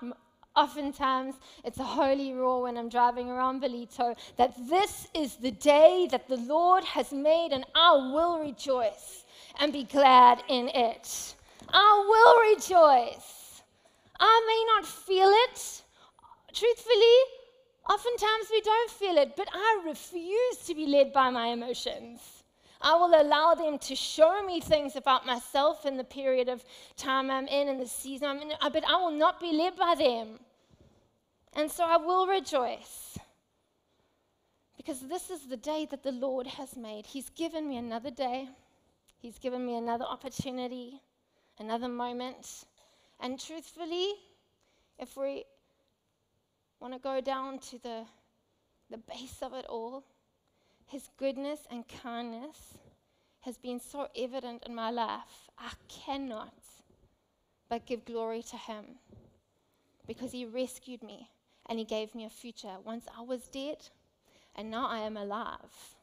Oftentimes, 0.57 1.35
it's 1.65 1.79
a 1.79 1.85
holy 1.85 2.33
roar 2.33 2.63
when 2.63 2.79
I'm 2.79 2.89
driving 2.89 3.29
around 3.29 3.63
Belito 3.63 4.17
that 4.39 4.55
this 4.71 5.07
is 5.15 5.37
the 5.37 5.51
day 5.51 6.09
that 6.11 6.29
the 6.29 6.39
Lord 6.39 6.83
has 6.85 7.13
made, 7.13 7.53
and 7.53 7.67
I 7.75 7.93
will 7.93 8.39
rejoice 8.39 9.25
and 9.61 9.71
be 9.71 9.85
glad 9.85 10.43
in 10.49 10.71
it. 10.71 11.35
I 11.69 12.05
will 12.09 12.55
rejoice. 12.55 13.63
I 14.19 14.45
may 14.47 14.75
not 14.75 14.87
feel 14.87 15.29
it. 15.29 15.83
Truthfully, 16.55 17.19
oftentimes 17.91 18.47
we 18.51 18.63
don't 18.63 18.91
feel 18.93 19.17
it, 19.19 19.37
but 19.37 19.49
I 19.53 19.83
refuse 19.85 20.57
to 20.67 20.75
be 20.75 20.87
led 20.87 21.13
by 21.13 21.29
my 21.29 21.49
emotions. 21.49 22.21
I 22.81 22.95
will 22.95 23.21
allow 23.21 23.55
them 23.55 23.79
to 23.79 23.95
show 23.95 24.43
me 24.47 24.61
things 24.61 24.97
about 24.97 25.27
myself 25.27 25.85
in 25.85 25.99
the 25.99 26.05
period 26.05 26.49
of 26.49 26.65
time 26.97 27.31
I'm 27.31 27.47
in, 27.47 27.69
and 27.69 27.81
the 27.81 27.87
season 27.87 28.29
I'm 28.29 28.41
in, 28.41 28.53
but 28.73 28.85
I 28.89 28.97
will 28.97 29.11
not 29.11 29.39
be 29.39 29.53
led 29.53 29.77
by 29.77 29.95
them. 29.97 30.39
And 31.57 31.71
so 31.71 31.85
I 31.85 31.97
will 31.97 32.27
rejoice. 32.27 33.19
Because 34.77 35.01
this 35.01 35.31
is 35.31 35.49
the 35.49 35.57
day 35.57 35.87
that 35.91 36.03
the 36.03 36.13
Lord 36.13 36.47
has 36.47 36.77
made. 36.77 37.07
He's 37.07 37.31
given 37.31 37.67
me 37.67 37.79
another 37.79 38.11
day, 38.11 38.49
He's 39.19 39.39
given 39.39 39.65
me 39.65 39.77
another 39.77 40.05
opportunity, 40.05 41.01
another 41.59 41.89
moment. 41.89 42.67
And 43.19 43.41
truthfully, 43.41 44.13
if 44.99 45.17
we 45.17 45.45
want 46.79 46.93
to 46.93 47.01
go 47.01 47.23
down 47.23 47.59
to 47.71 47.79
the, 47.83 48.05
the 48.91 48.99
base 48.99 49.39
of 49.41 49.55
it 49.55 49.65
all, 49.69 50.05
his 50.85 51.09
goodness 51.17 51.61
and 51.71 51.85
kindness 51.89 52.75
has 53.41 53.57
been 53.57 53.81
so 53.81 54.09
evident 54.15 54.63
in 54.67 54.75
my 54.75 54.91
life. 54.91 55.49
I 55.59 55.73
cannot 55.89 56.53
but 57.71 57.87
give 57.87 58.05
glory 58.05 58.43
to 58.43 58.57
him 58.57 58.85
because 60.07 60.31
he 60.31 60.45
rescued 60.45 61.03
me 61.03 61.31
and 61.69 61.79
he 61.79 61.85
gave 61.85 62.15
me 62.15 62.25
a 62.25 62.31
future. 62.31 62.77
Once 62.85 63.07
I 63.17 63.23
was 63.23 63.49
dead 63.49 63.79
and 64.55 64.71
now 64.71 64.89
I 64.89 65.01
am 65.01 65.17
alive. 65.17 65.95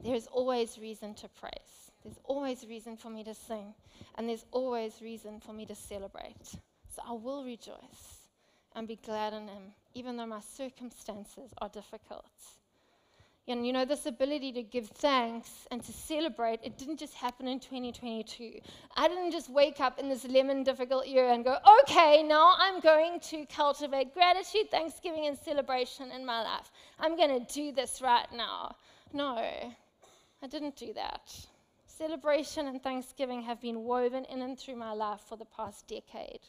There 0.00 0.14
is 0.14 0.28
always 0.28 0.78
reason 0.78 1.14
to 1.14 1.28
praise. 1.28 1.90
There's 2.04 2.18
always 2.24 2.64
reason 2.68 2.96
for 2.96 3.10
me 3.10 3.24
to 3.24 3.34
sing. 3.34 3.74
And 4.16 4.28
there's 4.28 4.44
always 4.52 5.02
reason 5.02 5.40
for 5.40 5.52
me 5.52 5.66
to 5.66 5.74
celebrate. 5.74 6.46
So 6.94 7.02
I 7.06 7.12
will 7.12 7.44
rejoice 7.44 8.28
and 8.74 8.86
be 8.86 8.96
glad 8.96 9.32
in 9.32 9.48
him, 9.48 9.72
even 9.94 10.16
though 10.16 10.26
my 10.26 10.40
circumstances 10.40 11.50
are 11.58 11.68
difficult. 11.68 12.26
And 13.48 13.66
you 13.66 13.72
know, 13.72 13.84
this 13.84 14.06
ability 14.06 14.52
to 14.52 14.62
give 14.62 14.88
thanks 14.88 15.66
and 15.70 15.82
to 15.82 15.92
celebrate, 15.92 16.60
it 16.62 16.76
didn't 16.76 16.98
just 16.98 17.14
happen 17.14 17.48
in 17.48 17.58
2022. 17.58 18.60
I 18.96 19.08
didn't 19.08 19.30
just 19.30 19.50
wake 19.50 19.80
up 19.80 19.98
in 19.98 20.08
this 20.08 20.24
lemon 20.26 20.62
difficult 20.62 21.06
year 21.06 21.30
and 21.30 21.44
go, 21.44 21.56
okay, 21.82 22.22
now 22.22 22.54
I'm 22.58 22.80
going 22.80 23.20
to 23.20 23.46
cultivate 23.46 24.12
gratitude, 24.12 24.70
thanksgiving, 24.70 25.26
and 25.26 25.38
celebration 25.38 26.10
in 26.10 26.26
my 26.26 26.42
life. 26.42 26.70
I'm 27.00 27.16
going 27.16 27.44
to 27.44 27.52
do 27.52 27.72
this 27.72 28.00
right 28.02 28.26
now. 28.34 28.76
No, 29.12 29.36
I 29.36 30.46
didn't 30.46 30.76
do 30.76 30.92
that. 30.94 31.34
Celebration 31.86 32.68
and 32.68 32.82
thanksgiving 32.82 33.42
have 33.42 33.60
been 33.60 33.84
woven 33.84 34.24
in 34.26 34.42
and 34.42 34.58
through 34.58 34.76
my 34.76 34.92
life 34.92 35.20
for 35.28 35.36
the 35.36 35.46
past 35.46 35.88
decade 35.88 36.40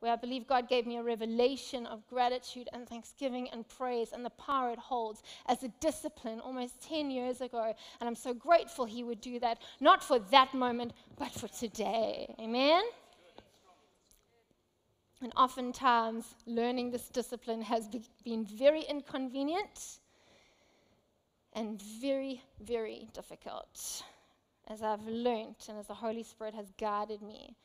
where 0.00 0.12
I 0.12 0.16
believe 0.16 0.46
God 0.46 0.68
gave 0.68 0.86
me 0.86 0.96
a 0.96 1.02
revelation 1.02 1.86
of 1.86 2.06
gratitude 2.08 2.68
and 2.72 2.88
thanksgiving 2.88 3.48
and 3.50 3.68
praise 3.68 4.12
and 4.12 4.24
the 4.24 4.30
power 4.30 4.70
it 4.70 4.78
holds 4.78 5.22
as 5.46 5.62
a 5.62 5.68
discipline 5.80 6.40
almost 6.40 6.82
10 6.88 7.10
years 7.10 7.40
ago. 7.40 7.74
And 8.00 8.08
I'm 8.08 8.16
so 8.16 8.34
grateful 8.34 8.86
He 8.86 9.04
would 9.04 9.20
do 9.20 9.38
that, 9.40 9.58
not 9.78 10.02
for 10.02 10.18
that 10.18 10.54
moment, 10.54 10.92
but 11.18 11.30
for 11.30 11.48
today. 11.48 12.34
Amen? 12.40 12.82
And 15.22 15.32
oftentimes, 15.36 16.34
learning 16.46 16.90
this 16.90 17.08
discipline 17.10 17.60
has 17.60 17.86
be- 17.88 18.00
been 18.24 18.46
very 18.46 18.80
inconvenient 18.80 19.98
and 21.52 21.80
very, 22.00 22.42
very 22.58 23.08
difficult 23.12 24.02
as 24.68 24.82
I've 24.82 25.06
learned 25.06 25.56
and 25.68 25.78
as 25.78 25.88
the 25.88 25.94
Holy 25.94 26.22
Spirit 26.22 26.54
has 26.54 26.72
guided 26.78 27.20
me 27.20 27.56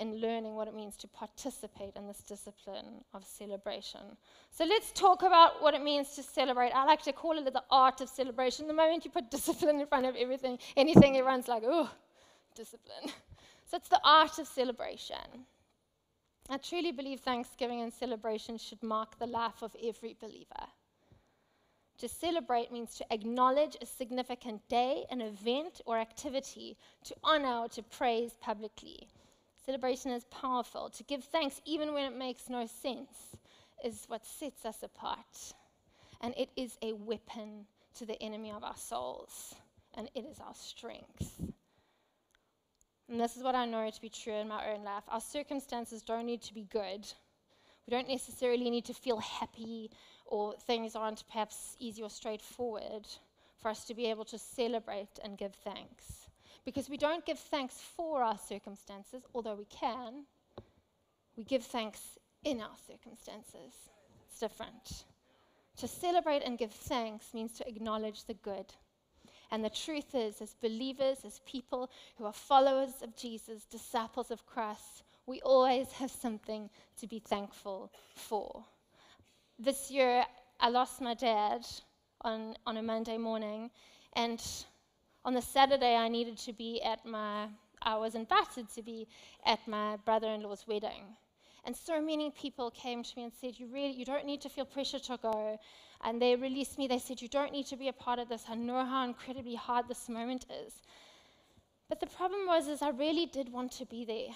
in 0.00 0.16
learning 0.20 0.54
what 0.56 0.66
it 0.66 0.74
means 0.74 0.96
to 0.96 1.06
participate 1.06 1.94
in 1.94 2.06
this 2.06 2.22
discipline 2.22 3.04
of 3.14 3.24
celebration. 3.24 4.00
So 4.50 4.64
let's 4.64 4.90
talk 4.92 5.22
about 5.22 5.62
what 5.62 5.74
it 5.74 5.82
means 5.82 6.16
to 6.16 6.22
celebrate. 6.22 6.70
I 6.70 6.84
like 6.84 7.02
to 7.02 7.12
call 7.12 7.38
it 7.38 7.44
the 7.44 7.62
art 7.70 8.00
of 8.00 8.08
celebration. 8.08 8.66
The 8.66 8.72
moment 8.72 9.04
you 9.04 9.10
put 9.10 9.30
discipline 9.38 9.78
in 9.78 9.86
front 9.86 10.06
of 10.06 10.16
everything, 10.16 10.58
anything, 10.76 11.16
everyone's 11.16 11.48
like, 11.48 11.62
oh, 11.64 11.90
discipline. 12.54 13.12
So 13.70 13.76
it's 13.76 13.88
the 13.88 14.00
art 14.02 14.38
of 14.40 14.48
celebration. 14.48 15.46
I 16.48 16.56
truly 16.56 16.90
believe 16.90 17.20
Thanksgiving 17.20 17.82
and 17.82 17.92
celebration 17.92 18.58
should 18.58 18.82
mark 18.82 19.18
the 19.18 19.26
life 19.26 19.62
of 19.62 19.76
every 19.80 20.16
believer. 20.20 20.66
To 21.98 22.08
celebrate 22.08 22.72
means 22.72 22.96
to 22.96 23.04
acknowledge 23.12 23.76
a 23.80 23.86
significant 23.86 24.66
day, 24.68 25.04
an 25.10 25.20
event, 25.20 25.82
or 25.84 25.98
activity, 25.98 26.78
to 27.04 27.14
honor 27.22 27.58
or 27.58 27.68
to 27.68 27.82
praise 27.82 28.32
publicly. 28.40 29.06
Celebration 29.64 30.10
is 30.10 30.24
powerful. 30.24 30.88
To 30.90 31.02
give 31.04 31.24
thanks 31.24 31.60
even 31.64 31.92
when 31.92 32.10
it 32.10 32.16
makes 32.16 32.48
no 32.48 32.66
sense 32.66 33.36
is 33.84 34.04
what 34.08 34.24
sets 34.24 34.64
us 34.64 34.82
apart. 34.82 35.54
And 36.20 36.34
it 36.36 36.50
is 36.56 36.76
a 36.82 36.92
weapon 36.92 37.66
to 37.94 38.06
the 38.06 38.20
enemy 38.22 38.50
of 38.50 38.64
our 38.64 38.76
souls, 38.76 39.54
and 39.94 40.08
it 40.14 40.24
is 40.24 40.38
our 40.38 40.54
strength. 40.54 41.40
And 43.08 43.20
this 43.20 43.36
is 43.36 43.42
what 43.42 43.54
I 43.54 43.66
know 43.66 43.90
to 43.90 44.00
be 44.00 44.08
true 44.08 44.34
in 44.34 44.48
my 44.48 44.72
own 44.72 44.84
life. 44.84 45.02
Our 45.08 45.20
circumstances 45.20 46.02
don't 46.02 46.26
need 46.26 46.42
to 46.42 46.54
be 46.54 46.62
good. 46.70 47.06
We 47.86 47.90
don't 47.90 48.08
necessarily 48.08 48.70
need 48.70 48.84
to 48.84 48.94
feel 48.94 49.18
happy 49.18 49.90
or 50.26 50.54
things 50.54 50.94
aren't 50.94 51.26
perhaps 51.26 51.76
easy 51.80 52.02
or 52.02 52.10
straightforward 52.10 53.06
for 53.58 53.68
us 53.68 53.84
to 53.86 53.94
be 53.94 54.06
able 54.06 54.24
to 54.26 54.38
celebrate 54.38 55.18
and 55.24 55.36
give 55.36 55.54
thanks 55.54 56.29
because 56.64 56.88
we 56.88 56.96
don't 56.96 57.24
give 57.24 57.38
thanks 57.38 57.80
for 57.96 58.22
our 58.22 58.38
circumstances, 58.38 59.22
although 59.34 59.54
we 59.54 59.66
can. 59.66 60.24
We 61.36 61.44
give 61.44 61.64
thanks 61.64 62.18
in 62.44 62.60
our 62.60 62.76
circumstances. 62.86 63.72
It's 64.26 64.40
different. 64.40 65.04
To 65.78 65.88
celebrate 65.88 66.42
and 66.42 66.58
give 66.58 66.72
thanks 66.72 67.32
means 67.32 67.52
to 67.54 67.68
acknowledge 67.68 68.24
the 68.24 68.34
good. 68.34 68.66
And 69.50 69.64
the 69.64 69.70
truth 69.70 70.14
is, 70.14 70.40
as 70.40 70.54
believers, 70.60 71.18
as 71.24 71.40
people 71.46 71.90
who 72.16 72.24
are 72.24 72.32
followers 72.32 73.02
of 73.02 73.16
Jesus, 73.16 73.64
disciples 73.64 74.30
of 74.30 74.46
Christ, 74.46 75.02
we 75.26 75.40
always 75.40 75.90
have 75.92 76.10
something 76.10 76.70
to 77.00 77.06
be 77.06 77.18
thankful 77.18 77.90
for. 78.14 78.64
This 79.58 79.90
year, 79.90 80.24
I 80.60 80.68
lost 80.68 81.00
my 81.00 81.14
dad 81.14 81.66
on, 82.22 82.56
on 82.66 82.76
a 82.76 82.82
Monday 82.82 83.18
morning, 83.18 83.70
and 84.12 84.40
on 85.24 85.34
the 85.34 85.42
Saturday, 85.42 85.96
I 85.96 86.08
needed 86.08 86.38
to 86.38 86.52
be 86.52 86.82
at 86.82 87.04
my, 87.04 87.48
I 87.82 87.96
was 87.96 88.14
invited 88.14 88.68
to 88.74 88.82
be 88.82 89.06
at 89.44 89.66
my 89.68 89.96
brother 90.04 90.28
in 90.28 90.42
law's 90.42 90.66
wedding. 90.66 91.04
And 91.64 91.76
so 91.76 92.00
many 92.00 92.30
people 92.30 92.70
came 92.70 93.02
to 93.02 93.12
me 93.16 93.24
and 93.24 93.32
said, 93.32 93.58
You 93.58 93.66
really, 93.66 93.92
you 93.92 94.04
don't 94.04 94.24
need 94.24 94.40
to 94.42 94.48
feel 94.48 94.64
pressure 94.64 94.98
to 94.98 95.18
go. 95.18 95.58
And 96.02 96.20
they 96.20 96.34
released 96.34 96.78
me. 96.78 96.88
They 96.88 96.98
said, 96.98 97.20
You 97.20 97.28
don't 97.28 97.52
need 97.52 97.66
to 97.66 97.76
be 97.76 97.88
a 97.88 97.92
part 97.92 98.18
of 98.18 98.28
this. 98.30 98.44
I 98.48 98.54
know 98.54 98.82
how 98.84 99.04
incredibly 99.04 99.56
hard 99.56 99.86
this 99.86 100.08
moment 100.08 100.46
is. 100.64 100.72
But 101.90 102.00
the 102.00 102.06
problem 102.06 102.46
was, 102.46 102.68
is 102.68 102.80
I 102.80 102.90
really 102.90 103.26
did 103.26 103.52
want 103.52 103.72
to 103.72 103.84
be 103.84 104.04
there 104.04 104.34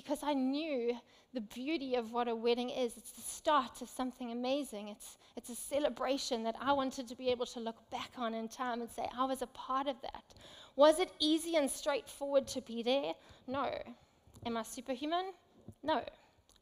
because 0.00 0.20
I 0.22 0.32
knew 0.32 0.96
the 1.34 1.42
beauty 1.42 1.94
of 1.94 2.10
what 2.10 2.26
a 2.26 2.34
wedding 2.34 2.70
is. 2.70 2.96
It's 2.96 3.10
the 3.10 3.20
start 3.20 3.82
of 3.82 3.88
something 3.90 4.32
amazing. 4.32 4.88
It's, 4.88 5.18
it's 5.36 5.50
a 5.50 5.54
celebration 5.54 6.42
that 6.44 6.56
I 6.58 6.72
wanted 6.72 7.06
to 7.08 7.14
be 7.14 7.28
able 7.28 7.44
to 7.46 7.60
look 7.60 7.76
back 7.90 8.12
on 8.16 8.32
in 8.32 8.48
time 8.48 8.80
and 8.80 8.90
say, 8.90 9.06
I 9.14 9.26
was 9.26 9.42
a 9.42 9.46
part 9.48 9.88
of 9.88 10.00
that. 10.00 10.24
Was 10.74 11.00
it 11.00 11.10
easy 11.18 11.56
and 11.56 11.70
straightforward 11.70 12.46
to 12.48 12.62
be 12.62 12.82
there? 12.82 13.12
No. 13.46 13.70
Am 14.46 14.56
I 14.56 14.62
superhuman? 14.62 15.32
No. 15.82 16.02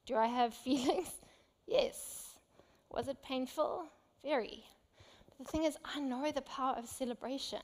Do 0.05 0.17
I 0.17 0.27
have 0.27 0.53
feelings? 0.67 1.13
yes. 1.69 2.35
Was 2.91 3.07
it 3.07 3.23
painful? 3.23 3.85
Very. 4.25 4.65
But 5.29 5.47
the 5.47 5.53
thing 5.53 5.63
is, 5.63 5.77
I 5.85 6.01
know 6.01 6.33
the 6.33 6.43
power 6.43 6.75
of 6.77 6.89
celebration. 6.89 7.63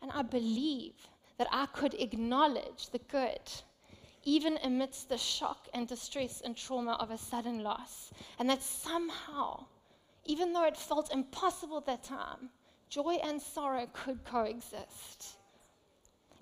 And 0.00 0.10
I 0.10 0.22
believe 0.22 0.94
that 1.36 1.48
I 1.52 1.66
could 1.66 1.92
acknowledge 1.94 2.88
the 2.92 3.00
good 3.10 3.42
even 4.26 4.58
amidst 4.64 5.08
the 5.08 5.16
shock 5.16 5.68
and 5.72 5.86
distress 5.86 6.42
and 6.44 6.56
trauma 6.56 6.94
of 7.00 7.10
a 7.10 7.16
sudden 7.16 7.62
loss. 7.62 8.10
And 8.38 8.50
that 8.50 8.62
somehow, 8.62 9.64
even 10.24 10.52
though 10.52 10.64
it 10.66 10.76
felt 10.76 11.12
impossible 11.12 11.78
at 11.78 11.86
that 11.86 12.02
time, 12.02 12.50
joy 12.90 13.18
and 13.22 13.40
sorrow 13.40 13.88
could 13.92 14.24
coexist. 14.24 15.36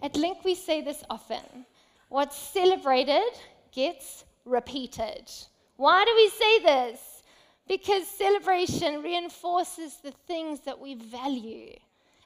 At 0.02 0.16
Link, 0.16 0.38
we 0.44 0.54
say 0.54 0.80
this 0.80 1.04
often 1.10 1.66
what's 2.08 2.36
celebrated 2.36 3.32
gets 3.70 4.24
repeated. 4.44 5.30
Why 5.76 6.04
do 6.04 6.14
we 6.16 6.28
say 6.30 6.58
this? 6.60 7.22
Because 7.68 8.06
celebration 8.06 9.02
reinforces 9.02 9.96
the 9.96 10.12
things 10.26 10.60
that 10.60 10.78
we 10.78 10.94
value. 10.94 11.74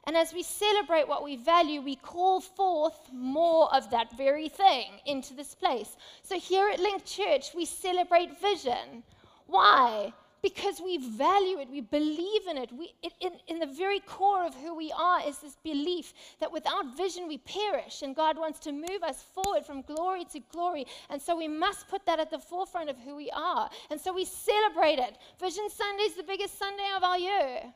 And 0.05 0.15
as 0.15 0.33
we 0.33 0.43
celebrate 0.43 1.07
what 1.07 1.23
we 1.23 1.35
value, 1.35 1.81
we 1.81 1.95
call 1.95 2.39
forth 2.39 2.99
more 3.13 3.73
of 3.73 3.89
that 3.91 4.15
very 4.17 4.49
thing 4.49 4.91
into 5.05 5.33
this 5.33 5.55
place. 5.55 5.97
So 6.23 6.39
here 6.39 6.69
at 6.69 6.79
Link 6.79 7.05
Church, 7.05 7.53
we 7.53 7.65
celebrate 7.65 8.39
vision. 8.39 9.03
Why? 9.45 10.13
Because 10.41 10.79
we 10.79 10.97
value 10.97 11.59
it, 11.59 11.69
we 11.69 11.81
believe 11.81 12.47
in 12.49 12.57
it. 12.57 12.71
We, 12.71 12.93
it 13.03 13.11
in, 13.19 13.33
in 13.47 13.59
the 13.59 13.65
very 13.65 13.99
core 13.99 14.45
of 14.45 14.55
who 14.55 14.73
we 14.73 14.89
are 14.97 15.19
is 15.27 15.39
this 15.39 15.57
belief 15.63 16.13
that 16.39 16.51
without 16.51 16.95
vision 16.95 17.27
we 17.27 17.39
perish, 17.39 18.01
and 18.01 18.15
God 18.15 18.37
wants 18.37 18.59
to 18.59 18.71
move 18.71 19.03
us 19.03 19.21
forward 19.21 19.65
from 19.65 19.81
glory 19.81 20.23
to 20.31 20.39
glory. 20.39 20.85
And 21.09 21.21
so 21.21 21.35
we 21.35 21.49
must 21.49 21.89
put 21.89 22.05
that 22.05 22.21
at 22.21 22.31
the 22.31 22.39
forefront 22.39 22.89
of 22.89 22.97
who 22.99 23.17
we 23.17 23.29
are. 23.31 23.69
And 23.91 23.99
so 23.99 24.13
we 24.13 24.23
celebrate 24.23 24.99
it. 24.99 25.17
Vision 25.41 25.69
Sunday 25.69 26.03
is 26.03 26.15
the 26.15 26.23
biggest 26.23 26.57
Sunday 26.57 26.87
of 26.95 27.03
our 27.03 27.19
year 27.19 27.73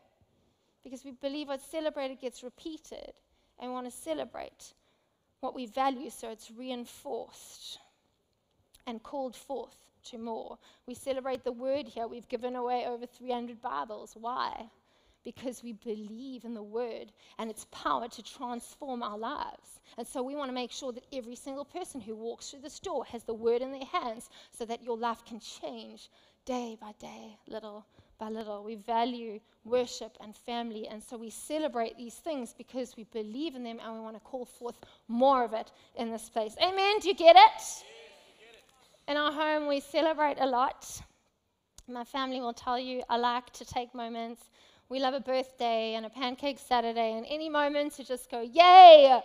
because 0.83 1.03
we 1.03 1.11
believe 1.11 1.47
what's 1.47 1.65
celebrated 1.65 2.19
gets 2.19 2.43
repeated. 2.43 3.13
and 3.59 3.69
we 3.69 3.73
want 3.73 3.89
to 3.89 3.97
celebrate 3.97 4.73
what 5.39 5.55
we 5.55 5.65
value 5.65 6.09
so 6.09 6.29
it's 6.29 6.51
reinforced 6.51 7.79
and 8.87 9.03
called 9.03 9.35
forth 9.35 9.75
to 10.05 10.17
more. 10.17 10.57
We 10.85 10.95
celebrate 10.95 11.43
the 11.43 11.51
word 11.51 11.87
here. 11.87 12.07
We've 12.07 12.27
given 12.27 12.55
away 12.55 12.85
over 12.85 13.05
300 13.05 13.61
Bibles. 13.61 14.15
Why? 14.19 14.69
Because 15.23 15.63
we 15.63 15.73
believe 15.73 16.43
in 16.43 16.53
the 16.53 16.63
word 16.63 17.13
and 17.37 17.49
its 17.49 17.65
power 17.71 18.09
to 18.09 18.23
transform 18.23 19.01
our 19.01 19.17
lives. 19.17 19.79
And 19.97 20.05
so 20.05 20.21
we 20.21 20.35
want 20.35 20.49
to 20.49 20.53
make 20.53 20.71
sure 20.71 20.91
that 20.91 21.05
every 21.13 21.35
single 21.35 21.65
person 21.65 22.01
who 22.01 22.15
walks 22.15 22.49
through 22.49 22.61
this 22.61 22.79
door 22.79 23.05
has 23.05 23.23
the 23.23 23.33
word 23.33 23.61
in 23.61 23.71
their 23.71 23.85
hands 23.85 24.29
so 24.57 24.65
that 24.65 24.83
your 24.83 24.97
life 24.97 25.23
can 25.25 25.39
change 25.39 26.09
day 26.45 26.77
by 26.79 26.91
day, 26.99 27.37
little 27.47 27.85
by 28.17 28.29
little. 28.29 28.63
We 28.63 28.75
value 28.75 29.39
worship 29.65 30.17
and 30.21 30.35
family, 30.35 30.87
and 30.87 31.01
so 31.01 31.17
we 31.17 31.29
celebrate 31.29 31.97
these 31.97 32.15
things 32.15 32.53
because 32.57 32.95
we 32.97 33.05
believe 33.05 33.55
in 33.55 33.63
them 33.63 33.79
and 33.83 33.93
we 33.93 33.99
want 33.99 34.15
to 34.15 34.19
call 34.21 34.45
forth 34.45 34.75
more 35.07 35.43
of 35.43 35.53
it 35.53 35.71
in 35.95 36.11
this 36.11 36.29
place. 36.29 36.55
Amen. 36.61 36.99
Do 36.99 37.07
you 37.07 37.15
get 37.15 37.35
it? 37.35 37.83
In 39.07 39.17
our 39.17 39.31
home, 39.31 39.67
we 39.67 39.79
celebrate 39.79 40.37
a 40.39 40.45
lot. 40.45 40.85
My 41.89 42.03
family 42.03 42.39
will 42.39 42.53
tell 42.53 42.79
you 42.79 43.03
I 43.09 43.17
like 43.17 43.51
to 43.53 43.65
take 43.65 43.93
moments. 43.93 44.41
We 44.89 44.99
love 44.99 45.13
a 45.13 45.19
birthday 45.19 45.95
and 45.95 46.05
a 46.05 46.09
pancake 46.09 46.59
Saturday 46.59 47.13
and 47.17 47.25
any 47.29 47.49
moment 47.49 47.93
to 47.95 48.03
just 48.03 48.29
go, 48.29 48.41
Yay! 48.41 49.19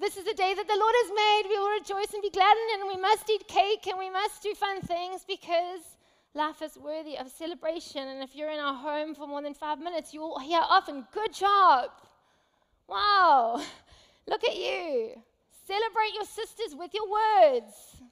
This 0.00 0.16
is 0.16 0.26
a 0.26 0.34
day 0.34 0.52
that 0.52 0.66
the 0.66 0.76
Lord 0.76 0.94
has 1.02 1.12
made. 1.14 1.42
We 1.48 1.58
will 1.58 1.78
rejoice 1.78 2.12
and 2.12 2.22
be 2.22 2.30
glad 2.30 2.56
in 2.56 2.74
it, 2.74 2.80
and 2.80 2.88
we 2.88 3.00
must 3.00 3.30
eat 3.30 3.46
cake 3.46 3.86
and 3.86 3.98
we 3.98 4.10
must 4.10 4.42
do 4.42 4.52
fun 4.54 4.80
things 4.80 5.24
because 5.26 5.80
life 6.34 6.62
is 6.62 6.78
worthy 6.78 7.16
of 7.16 7.30
celebration. 7.30 8.08
And 8.08 8.22
if 8.22 8.34
you're 8.34 8.50
in 8.50 8.60
our 8.60 8.74
home 8.74 9.14
for 9.14 9.26
more 9.26 9.42
than 9.42 9.54
five 9.54 9.78
minutes, 9.78 10.12
you'll 10.14 10.38
hear 10.38 10.60
often, 10.62 11.06
Good 11.12 11.32
job! 11.32 11.90
Wow! 12.88 13.62
Look 14.26 14.44
at 14.44 14.56
you. 14.56 15.12
Celebrate 15.66 16.14
your 16.14 16.24
sisters 16.24 16.74
with 16.76 16.92
your 16.94 17.08
words. 17.08 18.02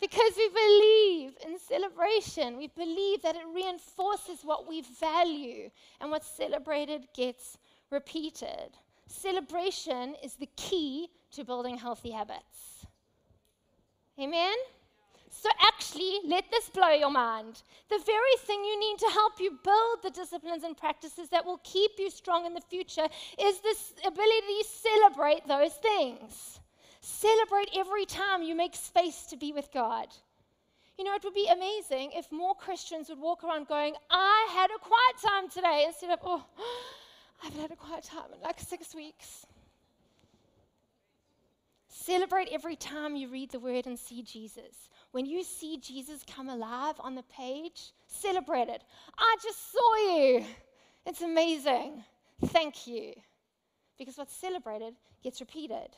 Because 0.00 0.32
we 0.36 0.48
believe 0.48 1.32
in 1.46 1.58
celebration. 1.58 2.58
We 2.58 2.68
believe 2.68 3.22
that 3.22 3.36
it 3.36 3.44
reinforces 3.54 4.40
what 4.42 4.68
we 4.68 4.82
value, 5.00 5.70
and 6.00 6.10
what's 6.10 6.26
celebrated 6.26 7.06
gets 7.14 7.56
repeated. 7.90 8.76
Celebration 9.06 10.14
is 10.22 10.34
the 10.34 10.48
key 10.56 11.08
to 11.32 11.44
building 11.44 11.78
healthy 11.78 12.10
habits. 12.10 12.86
Amen? 14.18 14.54
So, 15.36 15.50
actually, 15.60 16.20
let 16.26 16.44
this 16.50 16.70
blow 16.70 16.90
your 16.90 17.10
mind. 17.10 17.62
The 17.90 17.98
very 18.06 18.36
thing 18.38 18.64
you 18.64 18.78
need 18.78 18.98
to 19.00 19.10
help 19.12 19.40
you 19.40 19.58
build 19.64 19.98
the 20.02 20.10
disciplines 20.10 20.62
and 20.62 20.76
practices 20.76 21.28
that 21.30 21.44
will 21.44 21.60
keep 21.64 21.92
you 21.98 22.08
strong 22.08 22.46
in 22.46 22.54
the 22.54 22.60
future 22.60 23.06
is 23.38 23.60
this 23.60 23.94
ability 24.06 24.58
to 24.62 24.64
celebrate 24.64 25.46
those 25.46 25.74
things. 25.74 26.60
Celebrate 27.00 27.68
every 27.76 28.06
time 28.06 28.42
you 28.42 28.54
make 28.54 28.76
space 28.76 29.26
to 29.26 29.36
be 29.36 29.52
with 29.52 29.70
God. 29.74 30.06
You 30.96 31.04
know, 31.04 31.14
it 31.14 31.24
would 31.24 31.34
be 31.34 31.48
amazing 31.48 32.12
if 32.14 32.30
more 32.30 32.54
Christians 32.54 33.08
would 33.08 33.18
walk 33.18 33.42
around 33.42 33.66
going, 33.66 33.94
I 34.10 34.48
had 34.52 34.70
a 34.70 34.78
quiet 34.78 35.16
time 35.20 35.50
today, 35.50 35.84
instead 35.86 36.10
of, 36.10 36.20
oh, 36.22 36.46
I 37.42 37.46
haven't 37.46 37.60
had 37.60 37.72
a 37.72 37.76
quiet 37.76 38.04
time 38.04 38.32
in 38.32 38.40
like 38.40 38.60
six 38.60 38.94
weeks. 38.94 39.44
Celebrate 41.88 42.48
every 42.52 42.76
time 42.76 43.16
you 43.16 43.28
read 43.28 43.50
the 43.50 43.58
word 43.58 43.86
and 43.86 43.98
see 43.98 44.22
Jesus. 44.22 44.88
When 45.14 45.26
you 45.26 45.44
see 45.44 45.76
Jesus 45.76 46.24
come 46.26 46.48
alive 46.48 46.96
on 46.98 47.14
the 47.14 47.22
page, 47.22 47.92
celebrate 48.08 48.68
it. 48.68 48.82
I 49.16 49.36
just 49.40 49.70
saw 49.70 49.94
you. 49.96 50.44
It's 51.06 51.22
amazing. 51.22 52.02
Thank 52.46 52.88
you. 52.88 53.12
Because 53.96 54.18
what's 54.18 54.34
celebrated 54.34 54.94
gets 55.22 55.38
repeated. 55.38 55.90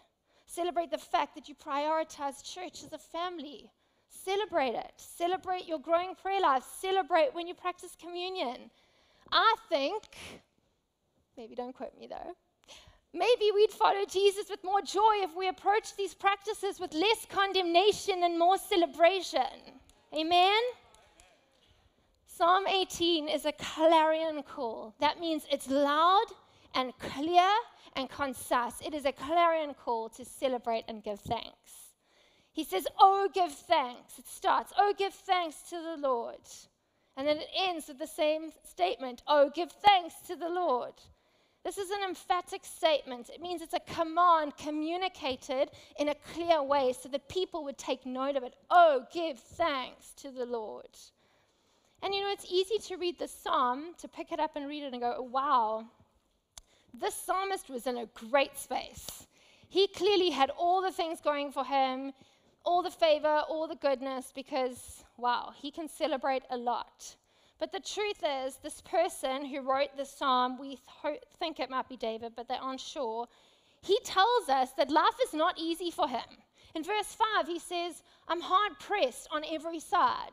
Celebrate 0.44 0.90
the 0.90 0.98
fact 0.98 1.34
that 1.34 1.48
you 1.48 1.54
prioritize 1.54 2.44
church 2.44 2.84
as 2.84 2.92
a 2.92 2.98
family. 2.98 3.70
Celebrate 4.10 4.74
it. 4.74 4.92
Celebrate 4.98 5.66
your 5.66 5.78
growing 5.78 6.14
prayer 6.14 6.42
life. 6.42 6.64
Celebrate 6.78 7.30
when 7.32 7.46
you 7.46 7.54
practice 7.54 7.96
communion. 7.98 8.70
I 9.32 9.54
think, 9.70 10.02
maybe 11.38 11.54
don't 11.54 11.74
quote 11.74 11.98
me 11.98 12.06
though, 12.06 12.34
maybe 13.16 13.50
we'd 13.54 13.70
follow 13.70 14.04
Jesus 14.08 14.50
with 14.50 14.62
more 14.62 14.82
joy 14.82 15.22
if 15.22 15.34
we 15.36 15.48
approach 15.48 15.96
these 15.96 16.14
practices 16.14 16.78
with 16.78 16.92
less 16.92 17.26
condemnation 17.28 18.22
and 18.22 18.38
more 18.38 18.58
celebration. 18.58 19.40
Amen? 20.16 20.60
Psalm 22.26 22.66
18 22.66 23.28
is 23.28 23.46
a 23.46 23.52
clarion 23.52 24.42
call. 24.42 24.94
That 25.00 25.18
means 25.18 25.46
it's 25.50 25.70
loud 25.70 26.26
and 26.74 26.92
clear 26.98 27.48
and 27.94 28.10
concise. 28.10 28.80
It 28.84 28.92
is 28.92 29.06
a 29.06 29.12
clarion 29.12 29.74
call 29.74 30.10
to 30.10 30.24
celebrate 30.24 30.84
and 30.86 31.02
give 31.02 31.20
thanks. 31.20 31.94
He 32.52 32.64
says, 32.64 32.86
Oh, 32.98 33.28
give 33.32 33.52
thanks. 33.52 34.18
It 34.18 34.26
starts, 34.26 34.72
Oh, 34.78 34.94
give 34.96 35.14
thanks 35.14 35.62
to 35.70 35.76
the 35.76 35.96
Lord. 35.96 36.40
And 37.16 37.26
then 37.26 37.38
it 37.38 37.48
ends 37.56 37.88
with 37.88 37.98
the 37.98 38.06
same 38.06 38.52
statement, 38.64 39.22
Oh, 39.26 39.50
give 39.54 39.72
thanks 39.72 40.16
to 40.26 40.36
the 40.36 40.48
Lord. 40.48 40.94
This 41.66 41.78
is 41.78 41.90
an 41.90 42.04
emphatic 42.06 42.64
statement. 42.64 43.28
It 43.28 43.42
means 43.42 43.60
it's 43.60 43.74
a 43.74 43.80
command 43.80 44.56
communicated 44.56 45.72
in 45.98 46.10
a 46.10 46.14
clear 46.32 46.62
way 46.62 46.92
so 46.92 47.08
that 47.08 47.28
people 47.28 47.64
would 47.64 47.76
take 47.76 48.06
note 48.06 48.36
of 48.36 48.44
it. 48.44 48.54
Oh, 48.70 49.04
give 49.12 49.40
thanks 49.40 50.12
to 50.18 50.30
the 50.30 50.46
Lord. 50.46 50.96
And 52.04 52.14
you 52.14 52.20
know, 52.20 52.30
it's 52.30 52.46
easy 52.48 52.78
to 52.86 52.96
read 52.96 53.18
the 53.18 53.26
psalm, 53.26 53.94
to 53.98 54.06
pick 54.06 54.30
it 54.30 54.38
up 54.38 54.54
and 54.54 54.68
read 54.68 54.84
it 54.84 54.92
and 54.92 55.02
go, 55.02 55.16
oh, 55.18 55.22
wow, 55.22 55.86
this 56.94 57.16
psalmist 57.16 57.68
was 57.68 57.88
in 57.88 57.98
a 57.98 58.06
great 58.30 58.56
space. 58.56 59.26
He 59.68 59.88
clearly 59.88 60.30
had 60.30 60.50
all 60.50 60.80
the 60.80 60.92
things 60.92 61.20
going 61.20 61.50
for 61.50 61.64
him, 61.64 62.12
all 62.64 62.80
the 62.80 62.92
favor, 62.92 63.42
all 63.48 63.66
the 63.66 63.74
goodness, 63.74 64.30
because, 64.32 65.02
wow, 65.16 65.52
he 65.56 65.72
can 65.72 65.88
celebrate 65.88 66.44
a 66.50 66.56
lot. 66.56 67.16
But 67.58 67.72
the 67.72 67.80
truth 67.80 68.22
is, 68.22 68.56
this 68.56 68.82
person 68.82 69.44
who 69.44 69.62
wrote 69.62 69.96
this 69.96 70.10
psalm, 70.10 70.58
we 70.58 70.78
th- 71.02 71.20
think 71.38 71.58
it 71.58 71.70
might 71.70 71.88
be 71.88 71.96
David, 71.96 72.32
but 72.36 72.48
they're 72.48 72.58
unsure, 72.62 73.26
he 73.82 73.98
tells 74.04 74.48
us 74.48 74.72
that 74.72 74.90
life 74.90 75.16
is 75.26 75.32
not 75.32 75.58
easy 75.58 75.90
for 75.90 76.08
him. 76.08 76.26
In 76.74 76.82
verse 76.82 77.16
5, 77.36 77.46
he 77.46 77.58
says, 77.58 78.02
I'm 78.28 78.40
hard 78.40 78.78
pressed 78.78 79.28
on 79.30 79.42
every 79.50 79.80
side. 79.80 80.32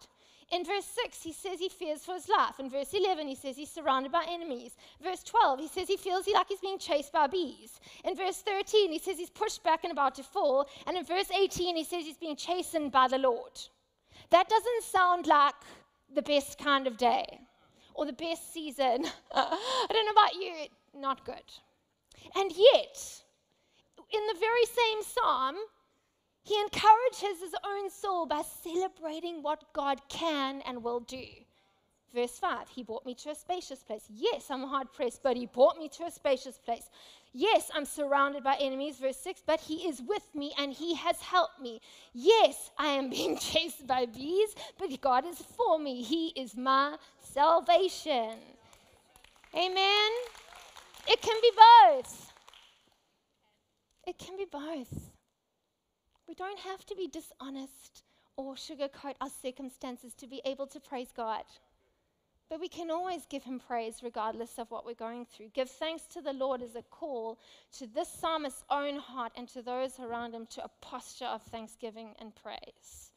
In 0.52 0.66
verse 0.66 0.86
6, 1.04 1.24
he 1.24 1.32
says 1.34 1.60
he 1.60 1.70
fears 1.70 2.04
for 2.04 2.14
his 2.14 2.28
life. 2.28 2.60
In 2.60 2.70
verse 2.70 2.94
11, 2.94 3.28
he 3.28 3.36
says 3.36 3.56
he's 3.56 3.72
surrounded 3.72 4.12
by 4.12 4.26
enemies. 4.30 4.76
Verse 5.02 5.24
12, 5.24 5.62
he 5.62 5.68
says 5.68 5.88
he 5.88 5.98
feels 5.98 6.28
like 6.28 6.48
he's 6.50 6.60
being 6.60 6.78
chased 6.78 7.14
by 7.14 7.28
bees. 7.28 7.80
In 8.04 8.16
verse 8.16 8.38
13, 8.38 8.92
he 8.92 9.00
says 9.00 9.18
he's 9.18 9.30
pushed 9.30 9.64
back 9.64 9.84
and 9.84 9.92
about 9.92 10.16
to 10.16 10.24
fall. 10.24 10.68
And 10.86 10.98
in 10.98 11.06
verse 11.06 11.32
18, 11.32 11.76
he 11.76 11.84
says 11.84 12.06
he's 12.06 12.18
being 12.18 12.36
chastened 12.36 12.92
by 12.92 13.08
the 13.08 13.18
Lord. 13.18 13.60
That 14.30 14.50
doesn't 14.50 14.84
sound 14.84 15.28
like 15.28 15.56
the 16.14 16.22
best 16.22 16.58
kind 16.58 16.88
of 16.88 16.98
day 16.98 17.40
or 17.94 18.06
the 18.06 18.14
best 18.14 18.54
season. 18.54 19.06
I 19.34 19.88
don't 19.90 20.06
know 20.06 20.12
about 20.12 20.36
you, 20.36 20.54
not 21.00 21.26
good. 21.26 21.44
And 22.36 22.52
yet, 22.52 23.24
in 24.12 24.22
the 24.28 24.40
very 24.40 24.66
same 24.66 25.04
psalm, 25.04 25.56
he 26.44 26.60
encourages 26.60 27.42
his 27.42 27.56
own 27.66 27.90
soul 27.90 28.26
by 28.26 28.42
celebrating 28.64 29.42
what 29.42 29.74
God 29.74 30.02
can 30.10 30.62
and 30.66 30.84
will 30.84 31.00
do. 31.00 31.24
Verse 32.14 32.38
5 32.40 32.70
He 32.70 32.84
brought 32.84 33.06
me 33.06 33.16
to 33.16 33.32
a 33.32 33.36
spacious 33.36 33.80
place. 33.80 34.04
Yes, 34.10 34.50
I'm 34.50 34.64
hard 34.64 34.92
pressed, 34.94 35.24
but 35.24 35.36
He 35.36 35.46
brought 35.46 35.78
me 35.78 35.90
to 35.90 36.04
a 36.04 36.12
spacious 36.12 36.58
place. 36.58 36.90
Yes, 37.34 37.72
I'm 37.74 37.86
surrounded 37.86 38.44
by 38.44 38.56
enemies. 38.60 39.00
Verse 39.00 39.18
6 39.18 39.42
But 39.46 39.60
He 39.60 39.88
is 39.88 40.02
with 40.08 40.24
me 40.36 40.54
and 40.58 40.72
He 40.72 40.96
has 40.96 41.20
helped 41.22 41.60
me. 41.60 41.82
Yes, 42.14 42.72
I 42.78 42.88
am 42.88 43.10
being 43.18 43.38
chased 43.38 43.88
by 43.88 44.06
bees, 44.06 44.56
but 44.78 45.02
God 45.02 45.26
is 45.26 45.40
for 45.40 45.80
me. 45.80 46.04
He 46.04 46.28
is 46.30 46.56
my 46.56 46.98
salvation. 47.20 48.38
Amen. 49.56 50.12
It 51.08 51.22
can 51.22 51.36
be 51.42 51.52
both. 51.56 52.32
It 54.06 54.18
can 54.18 54.38
be 54.38 54.46
both. 54.46 55.12
We 56.28 56.34
don't 56.36 56.60
have 56.60 56.86
to 56.86 56.96
be 56.96 57.08
dishonest 57.08 58.04
or 58.38 58.56
sugarcoat 58.56 59.16
our 59.22 59.30
circumstances 59.42 60.14
to 60.16 60.28
be 60.28 60.42
able 60.46 60.68
to 60.68 60.80
praise 60.80 61.10
God. 61.16 61.44
But 62.54 62.60
we 62.60 62.68
can 62.68 62.92
always 62.92 63.26
give 63.26 63.44
him 63.44 63.60
praise 63.60 64.04
regardless 64.04 64.60
of 64.60 64.70
what 64.70 64.86
we're 64.86 64.94
going 64.94 65.26
through. 65.26 65.48
Give 65.56 65.68
thanks 65.68 66.04
to 66.14 66.22
the 66.22 66.34
Lord 66.34 66.62
as 66.62 66.76
a 66.76 66.84
call 66.84 67.40
to 67.80 67.88
this 67.88 68.08
psalmist's 68.08 68.64
own 68.70 68.98
heart 68.98 69.32
and 69.36 69.50
to 69.50 69.64
those 69.64 70.00
around 70.00 70.36
him 70.36 70.46
to 70.52 70.64
a 70.64 70.70
posture 70.80 71.26
of 71.26 71.42
thanksgiving 71.42 72.14
and 72.20 72.32
praise. 72.36 73.10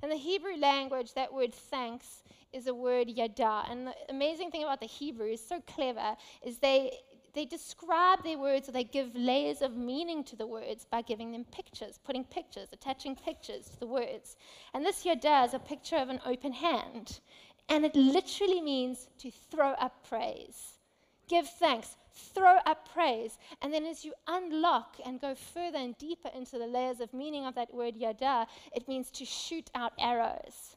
In 0.00 0.10
the 0.10 0.16
Hebrew 0.16 0.56
language, 0.56 1.12
that 1.14 1.34
word 1.34 1.52
thanks 1.52 2.22
is 2.52 2.68
a 2.68 2.74
word 2.74 3.08
yada. 3.08 3.64
And 3.68 3.88
the 3.88 3.94
amazing 4.10 4.52
thing 4.52 4.62
about 4.62 4.78
the 4.78 4.86
Hebrew 4.86 5.26
is 5.26 5.44
so 5.44 5.60
clever 5.66 6.14
is 6.46 6.58
they 6.58 6.92
they 7.34 7.44
describe 7.44 8.22
their 8.22 8.38
words 8.38 8.68
or 8.68 8.72
they 8.72 8.84
give 8.84 9.16
layers 9.16 9.60
of 9.60 9.76
meaning 9.76 10.22
to 10.22 10.36
the 10.36 10.46
words 10.46 10.86
by 10.88 11.02
giving 11.02 11.32
them 11.32 11.44
pictures, 11.44 11.98
putting 12.04 12.22
pictures, 12.22 12.68
attaching 12.72 13.16
pictures 13.16 13.68
to 13.70 13.80
the 13.80 13.88
words. 13.88 14.36
And 14.72 14.86
this 14.86 15.02
here 15.02 15.16
does 15.16 15.52
a 15.52 15.58
picture 15.58 15.96
of 15.96 16.10
an 16.10 16.20
open 16.24 16.52
hand. 16.52 17.18
And 17.68 17.84
it 17.84 17.96
literally 17.96 18.60
means 18.60 19.08
to 19.18 19.30
throw 19.30 19.70
up 19.72 20.06
praise, 20.08 20.78
give 21.28 21.48
thanks, 21.48 21.96
throw 22.12 22.56
up 22.66 22.88
praise. 22.92 23.38
And 23.62 23.72
then 23.72 23.84
as 23.86 24.04
you 24.04 24.12
unlock 24.26 24.96
and 25.04 25.20
go 25.20 25.34
further 25.34 25.78
and 25.78 25.96
deeper 25.98 26.30
into 26.34 26.58
the 26.58 26.66
layers 26.66 27.00
of 27.00 27.12
meaning 27.12 27.46
of 27.46 27.54
that 27.54 27.74
word 27.74 27.96
yada, 27.96 28.46
it 28.72 28.86
means 28.86 29.10
to 29.12 29.24
shoot 29.24 29.70
out 29.74 29.92
arrows. 29.98 30.73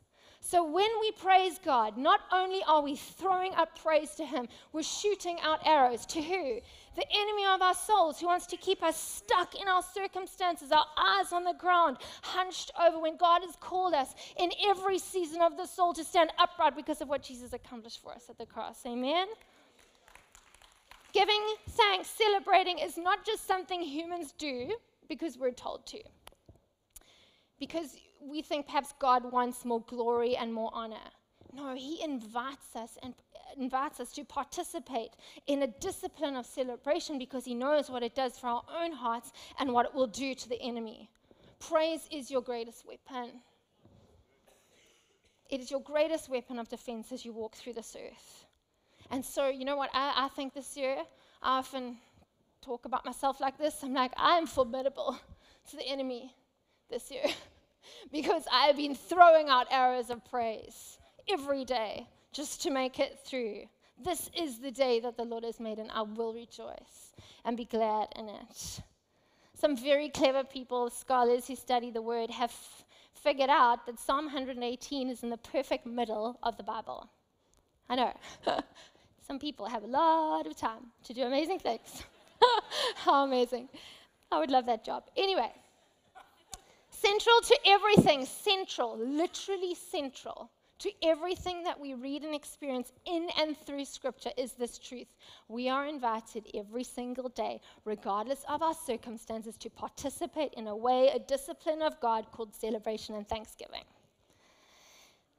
So 0.50 0.64
when 0.64 0.88
we 1.02 1.12
praise 1.12 1.60
God, 1.60 1.98
not 1.98 2.22
only 2.32 2.62
are 2.66 2.82
we 2.82 2.96
throwing 2.96 3.54
up 3.56 3.78
praise 3.84 4.12
to 4.12 4.26
Him, 4.26 4.48
we're 4.72 4.82
shooting 4.82 5.38
out 5.44 5.60
arrows 5.68 6.06
to 6.06 6.22
who? 6.22 6.62
The 6.96 7.06
enemy 7.14 7.46
of 7.54 7.62
our 7.62 7.74
souls 7.74 8.18
who 8.18 8.28
wants 8.28 8.48
to 8.48 8.56
keep 8.56 8.82
us 8.82 8.96
stuck 8.96 9.60
in 9.60 9.68
our 9.68 9.84
circumstances, 9.84 10.72
our 10.72 10.86
eyes 10.98 11.34
on 11.34 11.44
the 11.44 11.54
ground, 11.60 11.98
hunched 12.22 12.72
over 12.82 12.98
when 12.98 13.18
God 13.18 13.42
has 13.44 13.58
called 13.58 13.94
us 13.94 14.16
in 14.40 14.52
every 14.66 15.00
season 15.00 15.42
of 15.42 15.58
the 15.58 15.66
soul 15.66 15.92
to 15.92 16.06
stand 16.06 16.32
upright 16.40 16.78
because 16.78 17.02
of 17.02 17.10
what 17.10 17.24
Jesus 17.24 17.52
accomplished 17.52 18.02
for 18.02 18.14
us 18.14 18.30
at 18.30 18.38
the 18.38 18.46
cross. 18.46 18.86
Amen? 18.86 19.28
Giving 21.12 21.42
thanks, 21.72 22.08
celebrating 22.08 22.80
is 22.80 22.98
not 22.98 23.26
just 23.26 23.46
something 23.46 23.82
humans 23.82 24.34
do 24.38 24.72
because 25.10 25.38
we're 25.38 25.52
told 25.52 25.86
to. 25.88 26.00
Because 27.60 27.98
we 28.22 28.42
think 28.42 28.66
perhaps 28.66 28.94
God 29.00 29.32
wants 29.32 29.66
more 29.66 29.82
glory 29.82 30.36
and 30.36 30.54
more 30.54 30.72
honor. 30.74 31.10
No, 31.54 31.76
He 31.76 32.02
invites 32.04 32.76
us 32.76 32.98
and 33.02 33.14
invites 33.58 34.00
us 34.00 34.12
to 34.14 34.24
participate 34.24 35.12
in 35.48 35.64
a 35.64 35.68
discipline 35.68 36.36
of 36.36 36.46
celebration 36.46 37.18
because 37.18 37.46
He 37.46 37.56
knows 37.56 37.90
what 37.90 38.04
it 38.04 38.16
does 38.16 38.38
for 38.38 38.48
our 38.48 38.64
own 38.82 38.92
hearts 38.92 39.32
and 39.60 39.72
what 39.72 39.86
it 39.86 39.94
will 39.94 40.08
do 40.08 40.36
to 40.36 40.50
the 40.50 40.62
enemy. 40.62 41.10
Praise 41.60 42.08
is 42.12 42.30
your 42.30 42.42
greatest 42.42 42.86
weapon. 42.86 43.42
It 45.50 45.62
is 45.62 45.72
your 45.72 45.82
greatest 45.82 46.30
weapon 46.30 46.60
of 46.60 46.68
defense 46.68 47.12
as 47.12 47.26
you 47.26 47.32
walk 47.32 47.56
through 47.56 47.74
this 47.74 47.96
earth. 47.96 48.46
And 49.10 49.24
so, 49.24 49.48
you 49.48 49.66
know 49.66 49.78
what? 49.78 49.90
I, 49.94 50.26
I 50.26 50.28
think 50.30 50.54
this 50.54 50.76
year, 50.76 50.98
I 51.42 51.60
often 51.60 51.98
talk 52.62 52.86
about 52.86 53.06
myself 53.06 53.40
like 53.40 53.58
this. 53.58 53.82
I'm 53.84 53.94
like, 53.94 54.12
I'm 54.18 54.46
formidable 54.46 55.18
to 55.70 55.78
the 55.78 55.88
enemy 55.88 56.34
this 56.90 57.10
year. 57.10 57.24
Because 58.12 58.44
I 58.52 58.68
have 58.68 58.78
been 58.78 58.96
throwing 58.96 59.50
out 59.50 59.68
arrows 59.72 60.10
of 60.10 60.24
praise 60.26 61.00
every 61.30 61.66
day 61.66 62.08
just 62.32 62.62
to 62.64 62.72
make 62.72 63.00
it 63.00 63.20
through. 63.26 63.64
This 64.04 64.30
is 64.38 64.60
the 64.60 64.72
day 64.72 65.00
that 65.00 65.18
the 65.18 65.24
Lord 65.24 65.44
has 65.44 65.60
made, 65.60 65.80
and 65.80 65.92
I 65.92 66.04
will 66.04 66.34
rejoice 66.34 67.16
and 67.44 67.58
be 67.58 67.66
glad 67.66 68.10
in 68.16 68.30
it. 68.30 68.82
Some 69.56 69.76
very 69.76 70.10
clever 70.10 70.44
people, 70.44 70.90
scholars 70.92 71.48
who 71.48 71.56
study 71.56 71.90
the 71.90 72.02
word, 72.02 72.30
have 72.30 72.52
f- 72.52 72.86
figured 73.16 73.50
out 73.50 73.88
that 73.88 74.00
Psalm 74.00 74.26
118 74.26 75.10
is 75.10 75.24
in 75.24 75.32
the 75.32 75.38
perfect 75.38 75.88
middle 75.88 76.38
of 76.44 76.58
the 76.58 76.64
Bible. 76.64 77.10
I 77.90 77.96
know. 77.96 78.14
Some 79.28 79.40
people 79.40 79.66
have 79.66 79.84
a 79.84 79.88
lot 79.88 80.46
of 80.46 80.56
time 80.56 80.92
to 81.06 81.14
do 81.14 81.24
amazing 81.24 81.60
things. 81.60 82.04
How 82.98 83.26
amazing. 83.26 83.68
I 84.32 84.40
would 84.40 84.52
love 84.52 84.68
that 84.68 84.86
job. 84.86 85.06
Anyway. 85.18 85.52
Central 87.00 87.42
to 87.42 87.60
everything, 87.68 88.26
central, 88.26 88.98
literally 88.98 89.76
central 89.76 90.50
to 90.80 90.90
everything 91.04 91.64
that 91.64 91.80
we 91.80 91.94
read 91.94 92.24
and 92.24 92.34
experience 92.34 92.92
in 93.06 93.28
and 93.40 93.56
through 93.56 93.86
Scripture 93.86 94.32
is 94.36 94.54
this 94.54 94.80
truth. 94.80 95.08
We 95.48 95.70
are 95.70 95.86
invited 95.86 96.48
every 96.56 96.84
single 96.84 97.30
day, 97.30 97.62
regardless 97.86 98.44
of 98.50 98.64
our 98.64 98.74
circumstances, 98.74 99.58
to 99.58 99.70
participate 99.70 100.56
in 100.56 100.66
a 100.66 100.76
way, 100.76 101.10
a 101.10 101.20
discipline 101.20 101.84
of 101.84 102.02
God 102.02 102.32
called 102.32 102.56
celebration 102.56 103.14
and 103.14 103.28
thanksgiving. 103.28 103.84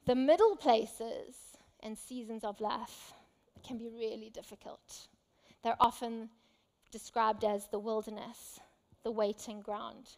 The 0.07 0.15
middle 0.15 0.55
places 0.55 1.57
and 1.81 1.99
seasons 1.99 2.45
of 2.45 2.61
life 2.61 3.15
can 3.67 3.79
be 3.79 3.89
really 3.89 4.31
difficult. 4.33 5.09
They're 5.65 5.77
often 5.81 6.29
described 6.93 7.43
as 7.43 7.67
the 7.67 7.81
wilderness, 7.81 8.61
the 9.03 9.11
waiting 9.11 9.61
ground. 9.61 10.11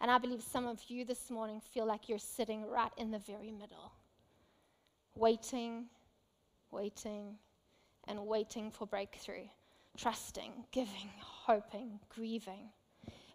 And 0.00 0.10
I 0.10 0.18
believe 0.18 0.42
some 0.42 0.66
of 0.66 0.80
you 0.88 1.04
this 1.04 1.30
morning 1.30 1.60
feel 1.60 1.86
like 1.86 2.08
you're 2.08 2.18
sitting 2.18 2.64
right 2.68 2.92
in 2.96 3.10
the 3.10 3.18
very 3.18 3.50
middle, 3.50 3.92
waiting, 5.16 5.86
waiting, 6.70 7.36
and 8.06 8.26
waiting 8.26 8.70
for 8.70 8.86
breakthrough, 8.86 9.48
trusting, 9.96 10.52
giving, 10.70 11.10
hoping, 11.20 11.98
grieving. 12.08 12.70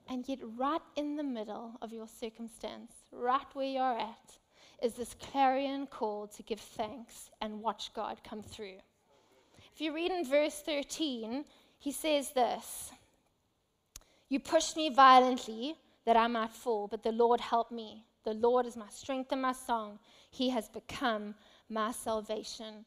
And 0.09 0.27
yet, 0.27 0.39
right 0.57 0.81
in 0.95 1.15
the 1.15 1.23
middle 1.23 1.77
of 1.81 1.91
your 1.91 2.07
circumstance, 2.07 2.91
right 3.11 3.45
where 3.53 3.67
you're 3.67 3.99
at, 3.99 4.37
is 4.81 4.93
this 4.93 5.13
clarion 5.13 5.87
call 5.87 6.27
to 6.27 6.43
give 6.43 6.59
thanks 6.59 7.29
and 7.41 7.61
watch 7.61 7.93
God 7.93 8.17
come 8.23 8.41
through. 8.41 8.77
If 9.73 9.81
you 9.81 9.93
read 9.93 10.11
in 10.11 10.25
verse 10.25 10.61
13, 10.65 11.45
he 11.79 11.91
says 11.91 12.31
this 12.31 12.91
You 14.29 14.39
pushed 14.39 14.75
me 14.75 14.89
violently 14.89 15.75
that 16.05 16.17
I 16.17 16.27
might 16.27 16.51
fall, 16.51 16.87
but 16.87 17.03
the 17.03 17.11
Lord 17.11 17.39
helped 17.39 17.71
me. 17.71 18.05
The 18.23 18.33
Lord 18.33 18.65
is 18.65 18.77
my 18.77 18.89
strength 18.89 19.31
and 19.31 19.41
my 19.41 19.53
song. 19.53 19.99
He 20.31 20.49
has 20.49 20.69
become 20.69 21.35
my 21.69 21.91
salvation. 21.91 22.85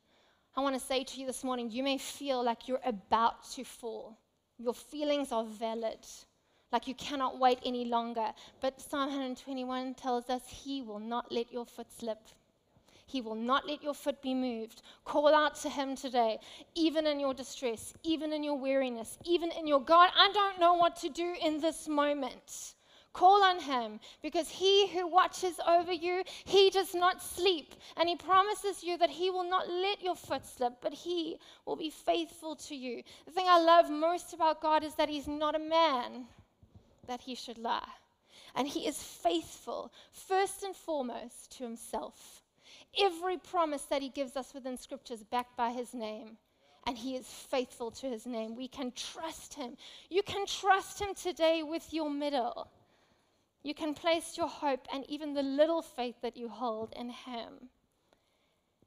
I 0.57 0.63
want 0.63 0.75
to 0.75 0.81
say 0.81 1.05
to 1.05 1.21
you 1.21 1.27
this 1.27 1.45
morning 1.45 1.71
you 1.71 1.83
may 1.83 1.99
feel 1.99 2.43
like 2.43 2.67
you're 2.67 2.81
about 2.85 3.49
to 3.53 3.65
fall. 3.65 4.19
Your 4.59 4.73
feelings 4.73 5.33
are 5.33 5.45
valid, 5.45 5.99
like 6.73 6.89
you 6.89 6.95
cannot 6.95 7.39
wait 7.39 7.59
any 7.65 7.85
longer. 7.85 8.33
But 8.61 8.81
Psalm 8.81 9.11
121 9.11 9.95
tells 9.95 10.31
us 10.31 10.43
He 10.49 10.81
will 10.81 10.99
not 10.99 11.31
let 11.31 11.53
your 11.53 11.67
foot 11.67 11.93
slip. 11.93 12.21
He 13.07 13.21
will 13.21 13.35
not 13.37 13.69
let 13.69 13.83
your 13.83 13.95
foot 13.95 14.21
be 14.21 14.35
moved. 14.35 14.83
Call 15.05 15.33
out 15.33 15.55
to 15.57 15.69
Him 15.69 15.95
today, 15.95 16.39
even 16.75 17.07
in 17.07 17.21
your 17.21 17.35
distress, 17.35 17.93
even 18.03 18.33
in 18.33 18.43
your 18.43 18.59
weariness, 18.59 19.19
even 19.25 19.53
in 19.53 19.67
your 19.67 19.81
God, 19.81 20.11
I 20.17 20.33
don't 20.33 20.59
know 20.59 20.75
what 20.75 20.97
to 20.97 21.11
do 21.11 21.35
in 21.41 21.61
this 21.61 21.87
moment. 21.87 22.75
Call 23.17 23.43
on 23.43 23.61
him 23.61 23.99
because 24.23 24.51
he 24.51 24.89
who 24.89 25.07
watches 25.07 25.59
over 25.67 25.91
you, 25.91 26.23
he 26.45 26.69
does 26.69 26.95
not 26.95 27.23
sleep. 27.23 27.75
And 27.97 28.11
he 28.11 28.15
promises 28.15 28.85
you 28.85 28.99
that 28.99 29.09
he 29.09 29.31
will 29.31 29.49
not 29.49 29.71
let 29.71 30.03
your 30.03 30.15
foot 30.15 30.45
slip, 30.45 30.75
but 30.83 30.93
he 30.93 31.39
will 31.65 31.77
be 31.77 31.89
faithful 31.89 32.57
to 32.57 32.77
you. 32.77 33.03
The 33.25 33.33
thing 33.33 33.47
I 33.49 33.59
love 33.59 33.89
most 33.89 34.35
about 34.35 34.61
God 34.61 34.85
is 34.85 34.97
that 34.97 35.09
he's 35.09 35.27
not 35.27 35.55
a 35.55 35.59
man 35.59 36.27
that 37.07 37.23
he 37.23 37.35
should 37.35 37.57
lie. 37.57 37.89
And 38.55 38.69
he 38.69 38.87
is 38.87 39.03
faithful, 39.03 39.95
first 40.13 40.63
and 40.63 40.77
foremost, 40.77 41.57
to 41.57 41.65
himself. 41.65 42.43
Every 43.01 43.39
promise 43.39 43.85
that 43.85 44.03
he 44.03 44.11
gives 44.11 44.37
us 44.37 44.53
within 44.53 44.77
scripture 44.77 45.15
is 45.15 45.25
backed 45.25 45.57
by 45.57 45.71
his 45.71 45.95
name 45.95 46.37
and 46.87 46.99
he 46.99 47.17
is 47.17 47.27
faithful 47.27 47.91
to 47.93 48.11
his 48.11 48.27
name. 48.27 48.55
We 48.55 48.69
can 48.69 48.93
trust 48.95 49.55
him. 49.55 49.79
You 50.11 50.23
can 50.23 50.45
trust 50.47 51.01
him 51.01 51.15
today 51.15 51.63
with 51.63 51.95
your 51.95 52.11
middle. 52.11 52.69
You 53.67 53.75
can 53.75 53.95
place 53.95 54.37
your 54.37 54.47
hope 54.47 54.87
and 54.95 55.05
even 55.09 55.35
the 55.35 55.43
little 55.43 55.83
faith 55.83 56.15
that 56.23 56.37
you 56.37 56.49
hold 56.49 56.93
in 56.95 57.11
Him. 57.11 57.69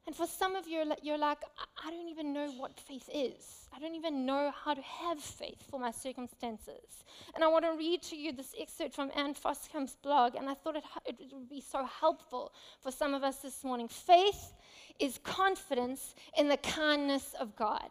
And 0.06 0.16
for 0.16 0.26
some 0.26 0.56
of 0.56 0.66
you, 0.66 0.82
you're 1.02 1.18
like, 1.18 1.42
I 1.84 1.90
don't 1.90 2.08
even 2.08 2.32
know 2.32 2.50
what 2.52 2.80
faith 2.80 3.06
is. 3.12 3.68
I 3.76 3.78
don't 3.78 3.94
even 3.94 4.24
know 4.24 4.50
how 4.64 4.72
to 4.72 4.80
have 4.80 5.20
faith 5.20 5.62
for 5.70 5.78
my 5.78 5.90
circumstances. 5.90 7.04
And 7.34 7.44
I 7.44 7.48
want 7.48 7.66
to 7.66 7.76
read 7.76 8.00
to 8.04 8.16
you 8.16 8.32
this 8.32 8.54
excerpt 8.58 8.94
from 8.94 9.10
Ann 9.14 9.34
Voskamp's 9.34 9.96
blog, 9.96 10.34
and 10.34 10.48
I 10.48 10.54
thought 10.54 10.76
it, 10.76 10.84
it 11.04 11.30
would 11.30 11.50
be 11.50 11.60
so 11.60 11.84
helpful 11.84 12.54
for 12.80 12.90
some 12.90 13.12
of 13.12 13.22
us 13.22 13.36
this 13.36 13.62
morning. 13.62 13.86
Faith 13.86 14.54
is 14.98 15.18
confidence 15.22 16.14
in 16.38 16.48
the 16.48 16.56
kindness 16.56 17.34
of 17.38 17.54
God 17.54 17.90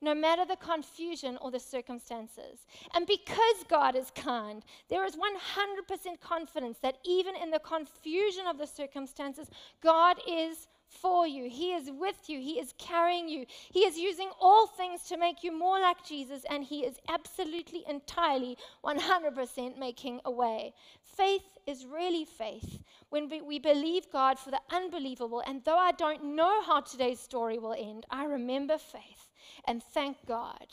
no 0.00 0.14
matter 0.14 0.44
the 0.44 0.56
confusion 0.56 1.38
or 1.40 1.50
the 1.50 1.60
circumstances. 1.60 2.66
And 2.94 3.06
because 3.06 3.64
God 3.68 3.96
is 3.96 4.10
kind, 4.14 4.64
there 4.88 5.04
is 5.04 5.16
100% 5.16 6.20
confidence 6.20 6.78
that 6.82 6.98
even 7.04 7.34
in 7.36 7.50
the 7.50 7.58
confusion 7.58 8.46
of 8.46 8.58
the 8.58 8.66
circumstances, 8.66 9.48
God 9.82 10.16
is 10.28 10.68
for 10.88 11.26
you. 11.26 11.48
He 11.50 11.74
is 11.74 11.90
with 11.90 12.28
you. 12.28 12.40
He 12.40 12.58
is 12.58 12.72
carrying 12.78 13.28
you. 13.28 13.44
He 13.70 13.80
is 13.80 13.98
using 13.98 14.30
all 14.40 14.66
things 14.66 15.02
to 15.04 15.18
make 15.18 15.44
you 15.44 15.52
more 15.52 15.78
like 15.78 16.04
Jesus, 16.04 16.44
and 16.48 16.64
He 16.64 16.84
is 16.84 16.98
absolutely, 17.08 17.84
entirely, 17.88 18.56
100% 18.84 19.78
making 19.78 20.20
a 20.24 20.30
way. 20.30 20.72
Faith 21.02 21.58
is 21.66 21.86
really 21.86 22.24
faith 22.24 22.80
when 23.10 23.28
we 23.46 23.58
believe 23.58 24.10
God 24.10 24.38
for 24.38 24.50
the 24.50 24.60
unbelievable. 24.70 25.42
And 25.46 25.62
though 25.64 25.78
I 25.78 25.92
don't 25.92 26.36
know 26.36 26.62
how 26.62 26.80
today's 26.80 27.20
story 27.20 27.58
will 27.58 27.74
end, 27.74 28.06
I 28.10 28.24
remember 28.24 28.78
faith 28.78 29.27
and 29.66 29.82
thank 29.82 30.16
God 30.26 30.66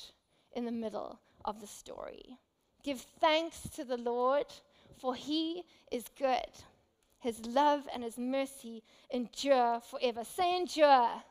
in 0.54 0.66
the 0.66 0.72
middle 0.72 1.20
of 1.44 1.60
the 1.60 1.68
story. 1.68 2.38
Give 2.84 3.00
thanks 3.20 3.62
to 3.76 3.84
the 3.84 3.98
Lord, 3.98 4.46
for 4.98 5.16
he 5.16 5.64
is 5.92 6.06
good. 6.18 6.52
His 7.20 7.44
love 7.48 7.84
and 7.94 8.04
his 8.04 8.18
mercy 8.18 8.84
endure 9.12 9.82
forever. 9.82 10.24
Say 10.24 10.56
endure. 10.56 10.86
endure. 10.86 11.22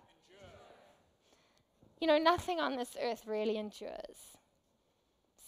You 2.00 2.08
know, 2.08 2.18
nothing 2.18 2.58
on 2.58 2.76
this 2.76 2.96
earth 3.00 3.22
really 3.26 3.56
endures. 3.56 4.34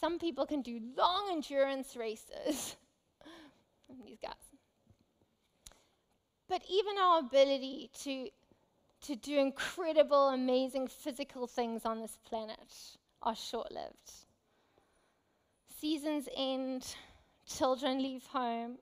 Some 0.00 0.18
people 0.18 0.46
can 0.46 0.62
do 0.62 0.80
long 0.96 1.30
endurance 1.32 1.96
races. 1.96 2.76
These 4.06 4.18
guys. 4.22 4.34
But 6.48 6.62
even 6.70 6.96
our 6.98 7.18
ability 7.18 7.90
to 8.04 8.28
to 9.06 9.14
do 9.14 9.38
incredible, 9.38 10.28
amazing 10.28 10.88
physical 10.88 11.46
things 11.46 11.84
on 11.84 12.00
this 12.00 12.18
planet. 12.28 12.74
are 13.22 13.36
short 13.36 13.70
lived. 13.70 14.10
Seasons 15.80 16.28
end, 16.36 16.96
children 17.46 18.02
leave 18.02 18.26
home, 18.26 18.78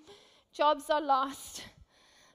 jobs 0.52 0.90
are 0.90 1.00
lost, 1.00 1.64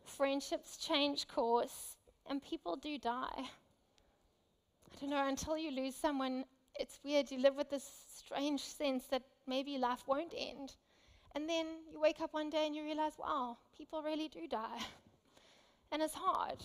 friendships 0.05 0.77
change 0.77 1.27
course, 1.27 1.97
and 2.27 2.41
people 2.41 2.75
do 2.77 2.97
die. 2.97 3.27
I 3.35 4.95
don't 5.01 5.09
know, 5.09 5.27
until 5.27 5.57
you 5.57 5.71
lose 5.71 5.95
someone, 5.95 6.45
it's 6.79 6.99
weird. 7.03 7.29
You 7.29 7.39
live 7.39 7.55
with 7.55 7.69
this 7.69 7.87
strange 8.15 8.61
sense 8.61 9.05
that 9.07 9.23
maybe 9.47 9.77
life 9.77 10.03
won't 10.07 10.33
end. 10.37 10.75
And 11.35 11.49
then 11.49 11.65
you 11.91 11.99
wake 11.99 12.21
up 12.21 12.33
one 12.33 12.49
day 12.49 12.65
and 12.67 12.75
you 12.75 12.83
realize, 12.83 13.13
wow, 13.17 13.57
people 13.77 14.01
really 14.01 14.29
do 14.29 14.47
die. 14.47 14.79
And 15.91 16.01
it's 16.01 16.15
hard. 16.15 16.57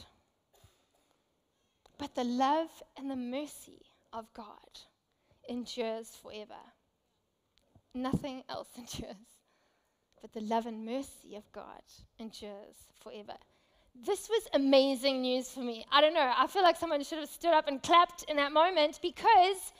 But 1.98 2.14
the 2.14 2.24
love 2.24 2.68
and 2.96 3.10
the 3.10 3.16
mercy 3.16 3.82
of 4.12 4.32
God 4.32 4.80
endures 5.48 6.16
forever. 6.22 6.62
Nothing 7.94 8.44
else 8.48 8.68
endures. 8.78 9.16
But 10.20 10.32
the 10.32 10.40
love 10.40 10.66
and 10.66 10.84
mercy 10.84 11.36
of 11.36 11.50
God 11.52 11.82
endures 12.18 12.76
forever. 13.00 13.34
This 13.94 14.28
was 14.28 14.42
amazing 14.54 15.22
news 15.22 15.48
for 15.48 15.60
me. 15.60 15.84
I 15.90 16.00
don't 16.00 16.14
know. 16.14 16.32
I 16.36 16.46
feel 16.46 16.62
like 16.62 16.76
someone 16.76 17.02
should 17.02 17.18
have 17.18 17.28
stood 17.28 17.52
up 17.52 17.66
and 17.66 17.82
clapped 17.82 18.24
in 18.28 18.36
that 18.36 18.52
moment 18.52 19.00
because 19.02 19.72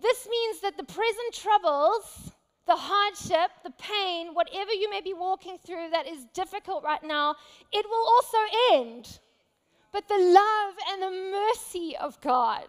this 0.00 0.28
means 0.28 0.60
that 0.60 0.76
the 0.76 0.84
present 0.84 1.32
troubles, 1.32 2.32
the 2.66 2.74
hardship, 2.76 3.50
the 3.62 3.72
pain, 3.78 4.34
whatever 4.34 4.72
you 4.72 4.90
may 4.90 5.00
be 5.00 5.12
walking 5.12 5.58
through 5.64 5.90
that 5.90 6.08
is 6.08 6.24
difficult 6.34 6.82
right 6.82 7.04
now, 7.04 7.36
it 7.72 7.86
will 7.88 8.08
also 8.08 8.38
end. 8.72 9.18
But 9.92 10.08
the 10.08 10.18
love 10.18 10.74
and 10.90 11.02
the 11.02 11.30
mercy 11.30 11.96
of 11.96 12.20
God 12.20 12.66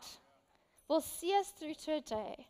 will 0.90 1.02
see 1.02 1.34
us 1.34 1.50
through 1.58 1.76
to 1.86 1.94
a 1.94 2.02
day 2.02 2.48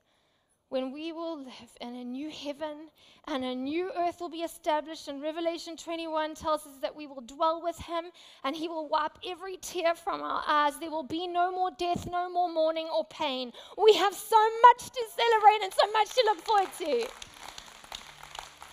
when 0.73 0.91
we 0.91 1.11
will 1.11 1.37
live 1.37 1.77
in 1.81 1.95
a 1.95 2.03
new 2.03 2.31
heaven 2.31 2.89
and 3.27 3.43
a 3.43 3.53
new 3.53 3.91
earth 3.95 4.19
will 4.19 4.29
be 4.29 4.39
established. 4.39 5.07
And 5.07 5.21
Revelation 5.21 5.77
21 5.77 6.33
tells 6.33 6.65
us 6.65 6.73
that 6.81 6.95
we 6.95 7.05
will 7.05 7.21
dwell 7.21 7.61
with 7.61 7.77
him 7.77 8.05
and 8.43 8.55
he 8.55 8.67
will 8.67 8.89
wipe 8.89 9.19
every 9.23 9.57
tear 9.57 9.93
from 9.93 10.23
our 10.23 10.43
eyes. 10.47 10.79
There 10.79 10.89
will 10.89 11.03
be 11.03 11.27
no 11.27 11.51
more 11.51 11.69
death, 11.77 12.09
no 12.09 12.27
more 12.27 12.51
mourning 12.51 12.87
or 12.91 13.05
pain. 13.05 13.53
We 13.77 13.93
have 13.93 14.15
so 14.15 14.43
much 14.63 14.89
to 14.89 15.01
celebrate 15.15 15.63
and 15.63 15.71
so 15.71 15.91
much 15.91 16.09
to 16.15 16.23
look 16.25 16.41
forward 16.41 16.69
to. 16.79 17.07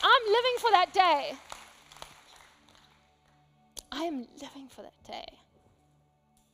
I'm 0.03 0.27
living 0.27 0.57
for 0.59 0.71
that 0.71 0.95
day. 0.95 1.33
I 3.93 4.05
am 4.05 4.27
living 4.41 4.69
for 4.69 4.81
that 4.81 5.05
day. 5.07 5.39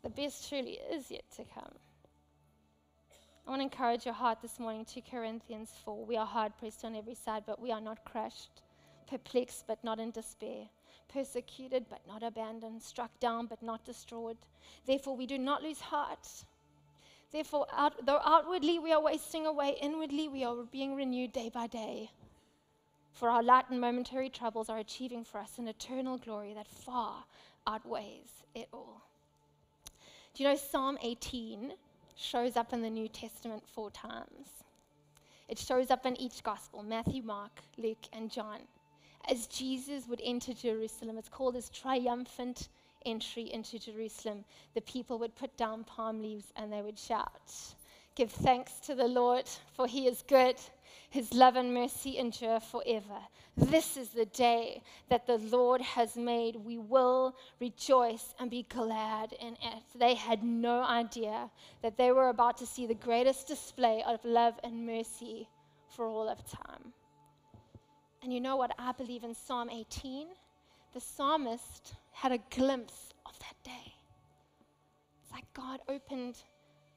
The 0.06 0.22
best 0.22 0.48
truly 0.48 0.78
is 0.92 1.10
yet 1.10 1.24
to 1.34 1.42
come. 1.52 1.72
I 3.44 3.50
want 3.50 3.58
to 3.58 3.64
encourage 3.64 4.04
your 4.04 4.14
heart 4.14 4.38
this 4.40 4.60
morning, 4.60 4.84
2 4.84 5.00
Corinthians 5.10 5.72
4. 5.84 6.04
We 6.04 6.16
are 6.16 6.24
hard 6.24 6.56
pressed 6.58 6.84
on 6.84 6.94
every 6.94 7.16
side, 7.16 7.42
but 7.44 7.60
we 7.60 7.72
are 7.72 7.80
not 7.80 8.04
crushed, 8.04 8.62
perplexed, 9.10 9.64
but 9.66 9.82
not 9.82 9.98
in 9.98 10.12
despair, 10.12 10.68
persecuted, 11.12 11.86
but 11.90 12.06
not 12.06 12.22
abandoned, 12.22 12.84
struck 12.84 13.18
down, 13.18 13.46
but 13.46 13.60
not 13.64 13.84
destroyed. 13.84 14.36
Therefore, 14.86 15.16
we 15.16 15.26
do 15.26 15.38
not 15.38 15.64
lose 15.64 15.80
heart. 15.80 16.44
Therefore, 17.32 17.66
out, 17.72 18.06
though 18.06 18.20
outwardly 18.24 18.78
we 18.78 18.92
are 18.92 19.02
wasting 19.02 19.44
away, 19.44 19.76
inwardly 19.82 20.28
we 20.28 20.44
are 20.44 20.54
being 20.70 20.94
renewed 20.94 21.32
day 21.32 21.50
by 21.52 21.66
day. 21.66 22.12
For 23.10 23.28
our 23.28 23.42
light 23.42 23.70
and 23.70 23.80
momentary 23.80 24.30
troubles 24.30 24.68
are 24.68 24.78
achieving 24.78 25.24
for 25.24 25.38
us 25.38 25.58
an 25.58 25.66
eternal 25.66 26.16
glory 26.16 26.54
that 26.54 26.68
far 26.68 27.24
outweighs 27.66 28.44
it 28.54 28.68
all. 28.72 29.02
Do 30.36 30.42
you 30.42 30.50
know 30.50 30.56
Psalm 30.56 30.98
18 31.00 31.72
shows 32.14 32.58
up 32.58 32.74
in 32.74 32.82
the 32.82 32.90
New 32.90 33.08
Testament 33.08 33.62
four 33.74 33.90
times. 33.90 34.64
It 35.48 35.58
shows 35.58 35.90
up 35.90 36.04
in 36.04 36.14
each 36.20 36.42
gospel 36.42 36.82
Matthew, 36.82 37.22
Mark, 37.22 37.62
Luke, 37.78 38.04
and 38.12 38.30
John. 38.30 38.58
As 39.30 39.46
Jesus 39.46 40.06
would 40.06 40.20
enter 40.22 40.52
Jerusalem, 40.52 41.16
it's 41.16 41.30
called 41.30 41.54
his 41.54 41.70
triumphant 41.70 42.68
entry 43.06 43.50
into 43.50 43.78
Jerusalem. 43.78 44.44
The 44.74 44.82
people 44.82 45.18
would 45.20 45.34
put 45.36 45.56
down 45.56 45.84
palm 45.84 46.20
leaves 46.20 46.52
and 46.54 46.70
they 46.70 46.82
would 46.82 46.98
shout, 46.98 47.50
Give 48.14 48.30
thanks 48.30 48.72
to 48.80 48.94
the 48.94 49.08
Lord, 49.08 49.48
for 49.72 49.86
he 49.86 50.06
is 50.06 50.22
good. 50.28 50.56
His 51.10 51.32
love 51.32 51.56
and 51.56 51.72
mercy 51.72 52.18
endure 52.18 52.60
forever. 52.60 53.18
This 53.56 53.96
is 53.96 54.10
the 54.10 54.26
day 54.26 54.82
that 55.08 55.26
the 55.26 55.38
Lord 55.38 55.80
has 55.80 56.16
made. 56.16 56.56
We 56.56 56.76
will 56.76 57.34
rejoice 57.58 58.34
and 58.38 58.50
be 58.50 58.66
glad 58.68 59.32
in 59.40 59.54
it. 59.54 59.82
They 59.94 60.14
had 60.14 60.42
no 60.42 60.82
idea 60.82 61.50
that 61.82 61.96
they 61.96 62.12
were 62.12 62.28
about 62.28 62.58
to 62.58 62.66
see 62.66 62.86
the 62.86 62.94
greatest 62.94 63.46
display 63.46 64.02
of 64.06 64.22
love 64.24 64.54
and 64.62 64.86
mercy 64.86 65.48
for 65.88 66.06
all 66.06 66.28
of 66.28 66.44
time. 66.44 66.92
And 68.22 68.32
you 68.32 68.40
know 68.40 68.56
what 68.56 68.74
I 68.78 68.92
believe 68.92 69.24
in 69.24 69.34
Psalm 69.34 69.70
18? 69.70 70.26
The 70.92 71.00
psalmist 71.00 71.94
had 72.12 72.32
a 72.32 72.38
glimpse 72.50 73.14
of 73.24 73.38
that 73.38 73.54
day. 73.64 73.94
It's 75.22 75.32
like 75.32 75.44
God 75.54 75.80
opened 75.88 76.36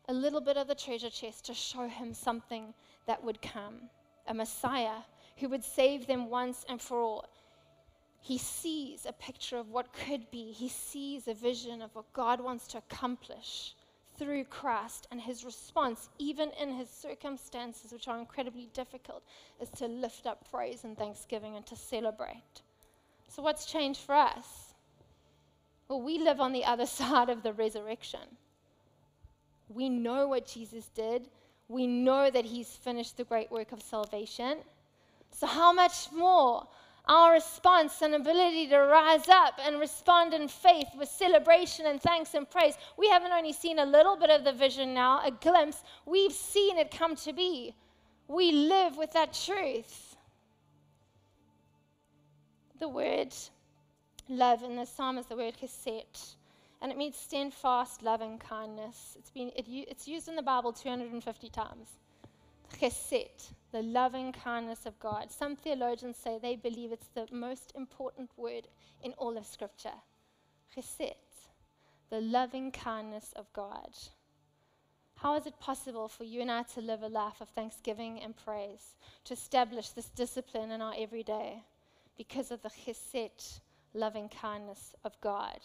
a 0.09 0.13
little 0.13 0.41
bit 0.41 0.57
of 0.57 0.67
the 0.67 0.75
treasure 0.75 1.09
chest 1.09 1.45
to 1.45 1.53
show 1.53 1.87
him 1.87 2.13
something 2.13 2.73
that 3.09 3.23
would 3.23 3.41
come 3.41 3.89
a 4.27 4.33
Messiah 4.35 5.01
who 5.37 5.49
would 5.49 5.63
save 5.63 6.05
them 6.05 6.29
once 6.29 6.63
and 6.69 6.79
for 6.79 7.01
all. 7.01 7.25
He 8.21 8.37
sees 8.37 9.07
a 9.07 9.13
picture 9.13 9.57
of 9.57 9.71
what 9.71 9.91
could 9.93 10.29
be, 10.29 10.51
he 10.51 10.69
sees 10.69 11.27
a 11.27 11.33
vision 11.33 11.81
of 11.81 11.95
what 11.95 12.13
God 12.13 12.39
wants 12.39 12.67
to 12.67 12.77
accomplish 12.77 13.73
through 14.19 14.43
Christ. 14.43 15.07
And 15.09 15.19
his 15.19 15.43
response, 15.43 16.09
even 16.19 16.51
in 16.61 16.75
his 16.75 16.87
circumstances, 16.87 17.91
which 17.91 18.07
are 18.07 18.19
incredibly 18.19 18.69
difficult, 18.73 19.23
is 19.59 19.69
to 19.71 19.87
lift 19.87 20.27
up 20.27 20.47
praise 20.51 20.83
and 20.83 20.95
thanksgiving 20.95 21.55
and 21.55 21.65
to 21.65 21.75
celebrate. 21.75 22.61
So, 23.27 23.41
what's 23.41 23.65
changed 23.65 24.01
for 24.01 24.13
us? 24.13 24.75
Well, 25.87 26.03
we 26.03 26.19
live 26.19 26.39
on 26.39 26.51
the 26.53 26.65
other 26.65 26.85
side 26.99 27.29
of 27.29 27.41
the 27.41 27.53
resurrection. 27.53 28.37
We 29.67 29.89
know 29.89 30.27
what 30.27 30.45
Jesus 30.45 30.89
did, 30.89 31.27
we 31.69 31.87
know 31.87 32.29
that 32.29 32.43
He's 32.43 32.67
finished 32.67 33.15
the 33.15 33.23
great 33.23 33.49
work 33.49 33.71
of 33.71 33.81
salvation. 33.81 34.57
So, 35.31 35.47
how 35.47 35.71
much 35.71 36.11
more 36.11 36.67
our 37.05 37.33
response 37.33 38.01
and 38.01 38.13
ability 38.15 38.67
to 38.67 38.77
rise 38.77 39.29
up 39.29 39.53
and 39.63 39.79
respond 39.79 40.33
in 40.33 40.47
faith 40.47 40.87
with 40.97 41.07
celebration 41.07 41.85
and 41.85 42.01
thanks 42.01 42.33
and 42.33 42.49
praise? 42.49 42.73
We 42.97 43.07
haven't 43.07 43.31
only 43.31 43.53
seen 43.53 43.79
a 43.79 43.85
little 43.85 44.17
bit 44.17 44.31
of 44.31 44.43
the 44.43 44.51
vision 44.51 44.93
now, 44.93 45.21
a 45.23 45.31
glimpse, 45.31 45.83
we've 46.05 46.33
seen 46.33 46.77
it 46.77 46.91
come 46.91 47.15
to 47.17 47.31
be. 47.31 47.75
We 48.27 48.51
live 48.51 48.97
with 48.97 49.13
that 49.13 49.33
truth. 49.33 50.17
The 52.79 52.89
word 52.89 53.33
love 54.27 54.63
in 54.63 54.75
the 54.75 54.85
psalm 54.85 55.17
is 55.17 55.25
the 55.27 55.35
word 55.35 55.55
chesed 55.61 56.35
and 56.81 56.91
it 56.91 56.97
means 56.97 57.17
steadfast 57.17 58.01
loving 58.01 58.37
kindness. 58.37 59.15
It's, 59.17 59.29
been, 59.29 59.51
it, 59.55 59.65
it's 59.67 60.07
used 60.07 60.29
in 60.29 60.35
the 60.35 60.41
Bible 60.41 60.71
250 60.71 61.49
times. 61.49 61.89
Chesed, 62.79 63.51
the 63.71 63.81
loving 63.81 64.31
kindness 64.31 64.85
of 64.85 64.97
God. 64.99 65.31
Some 65.31 65.55
theologians 65.55 66.17
say 66.17 66.39
they 66.41 66.55
believe 66.55 66.91
it's 66.91 67.09
the 67.13 67.27
most 67.31 67.73
important 67.75 68.29
word 68.37 68.67
in 69.03 69.13
all 69.13 69.37
of 69.37 69.45
Scripture. 69.45 69.97
Chesed, 70.73 71.15
the 72.09 72.21
loving 72.21 72.71
kindness 72.71 73.33
of 73.35 73.51
God. 73.51 73.89
How 75.15 75.35
is 75.35 75.45
it 75.45 75.59
possible 75.59 76.07
for 76.07 76.23
you 76.23 76.39
and 76.39 76.49
I 76.49 76.63
to 76.75 76.81
live 76.81 77.03
a 77.03 77.09
life 77.09 77.41
of 77.41 77.49
thanksgiving 77.49 78.21
and 78.23 78.33
praise, 78.37 78.95
to 79.25 79.33
establish 79.33 79.89
this 79.89 80.07
discipline 80.07 80.71
in 80.71 80.81
our 80.81 80.93
everyday? 80.97 81.63
Because 82.17 82.51
of 82.51 82.61
the 82.61 82.69
chesed, 82.69 83.59
loving 83.93 84.29
kindness 84.29 84.93
of 85.03 85.19
God 85.19 85.59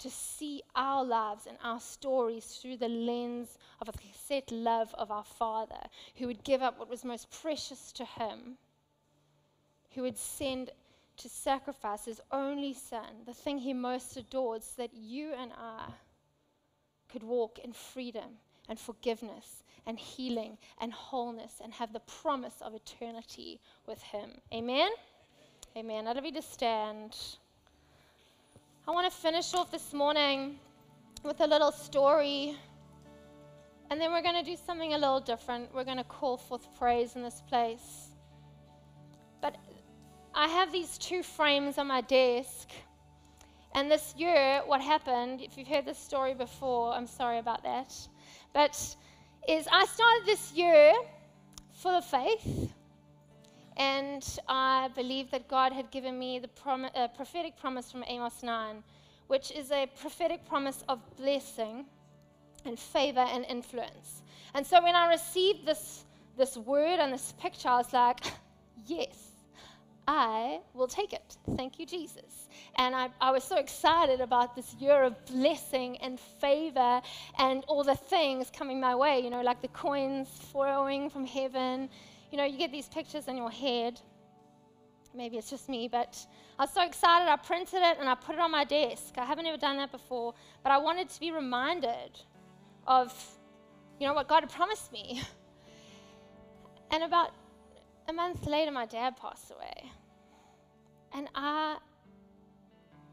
to 0.00 0.10
see 0.10 0.62
our 0.74 1.04
lives 1.04 1.46
and 1.46 1.56
our 1.62 1.80
stories 1.80 2.58
through 2.60 2.76
the 2.76 2.88
lens 2.88 3.58
of 3.80 3.88
a 3.88 3.92
set 4.14 4.50
love 4.50 4.94
of 4.98 5.10
our 5.10 5.24
Father, 5.24 5.80
who 6.16 6.26
would 6.26 6.42
give 6.42 6.62
up 6.62 6.78
what 6.78 6.90
was 6.90 7.04
most 7.04 7.30
precious 7.30 7.92
to 7.92 8.04
him, 8.04 8.56
who 9.94 10.02
would 10.02 10.18
send 10.18 10.70
to 11.18 11.28
sacrifice 11.28 12.06
his 12.06 12.20
only 12.32 12.72
Son, 12.72 13.24
the 13.26 13.34
thing 13.34 13.58
he 13.58 13.74
most 13.74 14.16
adored, 14.16 14.62
so 14.62 14.82
that 14.82 14.94
you 14.94 15.32
and 15.38 15.52
I 15.56 15.90
could 17.10 17.22
walk 17.22 17.58
in 17.58 17.72
freedom 17.72 18.38
and 18.68 18.78
forgiveness 18.78 19.62
and 19.86 19.98
healing 19.98 20.56
and 20.80 20.92
wholeness 20.92 21.60
and 21.62 21.72
have 21.74 21.92
the 21.92 22.00
promise 22.00 22.54
of 22.62 22.74
eternity 22.74 23.60
with 23.86 24.00
him. 24.02 24.30
Amen? 24.52 24.90
Amen. 25.76 26.06
I'd 26.06 26.16
love 26.16 26.24
you 26.24 26.32
to 26.32 26.42
stand. 26.42 27.16
I 28.90 28.92
want 28.92 29.08
to 29.08 29.16
finish 29.16 29.54
off 29.54 29.70
this 29.70 29.92
morning 29.92 30.58
with 31.22 31.40
a 31.42 31.46
little 31.46 31.70
story. 31.70 32.56
And 33.88 34.00
then 34.00 34.10
we're 34.10 34.20
going 34.20 34.34
to 34.34 34.42
do 34.42 34.56
something 34.56 34.94
a 34.94 34.98
little 34.98 35.20
different. 35.20 35.72
We're 35.72 35.84
going 35.84 35.98
to 35.98 36.10
call 36.18 36.36
forth 36.36 36.66
praise 36.76 37.14
in 37.14 37.22
this 37.22 37.40
place. 37.48 38.08
But 39.40 39.54
I 40.34 40.48
have 40.48 40.72
these 40.72 40.98
two 40.98 41.22
frames 41.22 41.78
on 41.78 41.86
my 41.86 42.00
desk. 42.00 42.70
And 43.76 43.88
this 43.88 44.12
year, 44.18 44.62
what 44.66 44.80
happened, 44.80 45.40
if 45.40 45.56
you've 45.56 45.68
heard 45.68 45.86
this 45.86 45.96
story 45.96 46.34
before, 46.34 46.92
I'm 46.92 47.06
sorry 47.06 47.38
about 47.38 47.62
that. 47.62 47.94
But 48.52 48.74
is 49.46 49.68
I 49.70 49.86
started 49.86 50.26
this 50.26 50.52
year 50.52 50.94
full 51.74 51.92
of 51.92 52.04
faith, 52.04 52.72
and 53.80 54.22
I 54.46 54.90
believed 54.94 55.30
that 55.30 55.48
God 55.48 55.72
had 55.72 55.90
given 55.90 56.18
me 56.18 56.38
the 56.38 56.48
prom- 56.48 56.90
uh, 56.94 57.08
prophetic 57.08 57.56
promise 57.56 57.90
from 57.90 58.04
Amos 58.06 58.42
9, 58.42 58.84
which 59.28 59.50
is 59.50 59.72
a 59.72 59.86
prophetic 59.98 60.46
promise 60.46 60.84
of 60.86 60.98
blessing 61.16 61.86
and 62.66 62.78
favor 62.78 63.20
and 63.26 63.42
influence. 63.46 64.20
And 64.52 64.66
so 64.66 64.82
when 64.82 64.94
I 64.94 65.08
received 65.08 65.64
this, 65.64 66.04
this 66.36 66.58
word 66.58 67.00
and 67.00 67.10
this 67.10 67.32
picture, 67.40 67.70
I 67.70 67.78
was 67.78 67.92
like, 67.94 68.20
yes. 68.86 69.28
I 70.08 70.58
will 70.74 70.88
take 70.88 71.12
it. 71.12 71.36
Thank 71.56 71.78
you, 71.78 71.86
Jesus. 71.86 72.48
And 72.76 72.96
I, 72.96 73.10
I 73.20 73.30
was 73.30 73.44
so 73.44 73.56
excited 73.56 74.20
about 74.20 74.56
this 74.56 74.74
year 74.80 75.04
of 75.04 75.14
blessing 75.26 75.98
and 75.98 76.18
favor 76.18 77.00
and 77.38 77.62
all 77.68 77.84
the 77.84 77.94
things 77.94 78.50
coming 78.50 78.80
my 78.80 78.94
way, 78.96 79.20
you 79.20 79.30
know, 79.30 79.40
like 79.42 79.62
the 79.62 79.68
coins 79.68 80.28
flowing 80.50 81.10
from 81.10 81.24
heaven. 81.24 81.88
You 82.30 82.38
know, 82.38 82.44
you 82.44 82.58
get 82.58 82.72
these 82.72 82.88
pictures 82.88 83.28
in 83.28 83.36
your 83.36 83.50
head. 83.50 84.00
Maybe 85.14 85.36
it's 85.36 85.50
just 85.50 85.68
me, 85.68 85.88
but 85.88 86.16
I 86.58 86.62
was 86.64 86.72
so 86.72 86.82
excited. 86.82 87.28
I 87.28 87.36
printed 87.36 87.80
it 87.82 87.98
and 87.98 88.08
I 88.08 88.14
put 88.14 88.36
it 88.36 88.40
on 88.40 88.50
my 88.50 88.64
desk. 88.64 89.14
I 89.18 89.24
haven't 89.24 89.46
ever 89.46 89.56
done 89.56 89.76
that 89.78 89.90
before, 89.90 90.34
but 90.62 90.70
I 90.70 90.78
wanted 90.78 91.08
to 91.10 91.20
be 91.20 91.32
reminded 91.32 92.20
of, 92.86 93.12
you 93.98 94.06
know, 94.06 94.14
what 94.14 94.28
God 94.28 94.40
had 94.40 94.50
promised 94.50 94.92
me. 94.92 95.22
And 96.92 97.04
about 97.04 97.30
a 98.08 98.12
month 98.12 98.46
later, 98.46 98.72
my 98.72 98.86
dad 98.86 99.16
passed 99.16 99.52
away. 99.52 99.90
And 101.14 101.28
I, 101.34 101.76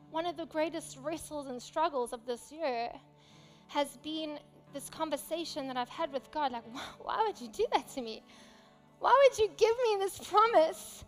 one 0.10 0.25
of 0.25 0.36
the 0.36 0.45
greatest 0.45 0.97
wrestles 1.01 1.47
and 1.47 1.62
struggles 1.62 2.13
of 2.13 2.25
this 2.25 2.51
year 2.51 2.89
has 3.67 3.97
been 3.97 4.39
this 4.73 4.89
conversation 4.89 5.67
that 5.67 5.77
I've 5.77 5.89
had 5.89 6.12
with 6.12 6.30
God 6.32 6.51
like, 6.51 6.63
why 6.99 7.23
would 7.25 7.39
you 7.39 7.47
do 7.49 7.65
that 7.73 7.88
to 7.89 8.01
me? 8.01 8.23
Why 8.99 9.13
would 9.23 9.38
you 9.38 9.49
give 9.57 9.75
me 9.83 9.97
this 9.99 10.17
promise 10.17 11.05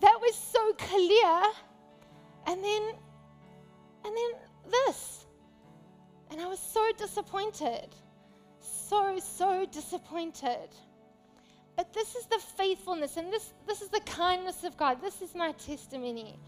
that 0.00 0.18
was 0.20 0.34
so 0.34 0.72
clear? 0.74 1.42
And 2.46 2.62
then, 2.62 2.82
and 4.04 4.16
then 4.16 4.70
this. 4.70 5.26
And 6.30 6.40
I 6.40 6.46
was 6.46 6.58
so 6.58 6.84
disappointed. 6.96 7.94
So, 8.60 9.18
so 9.18 9.66
disappointed. 9.66 10.68
But 11.76 11.92
this 11.92 12.14
is 12.14 12.26
the 12.26 12.38
faithfulness 12.56 13.16
and 13.16 13.32
this, 13.32 13.52
this 13.66 13.82
is 13.82 13.88
the 13.88 14.00
kindness 14.00 14.64
of 14.64 14.76
God. 14.76 15.00
This 15.02 15.20
is 15.20 15.34
my 15.34 15.52
testimony. 15.52 16.38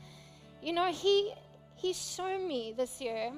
You 0.63 0.73
know, 0.73 0.87
He 0.87 1.35
he 1.79 1.93
showed 1.93 2.41
me 2.41 2.75
this 2.77 3.01
year. 3.01 3.33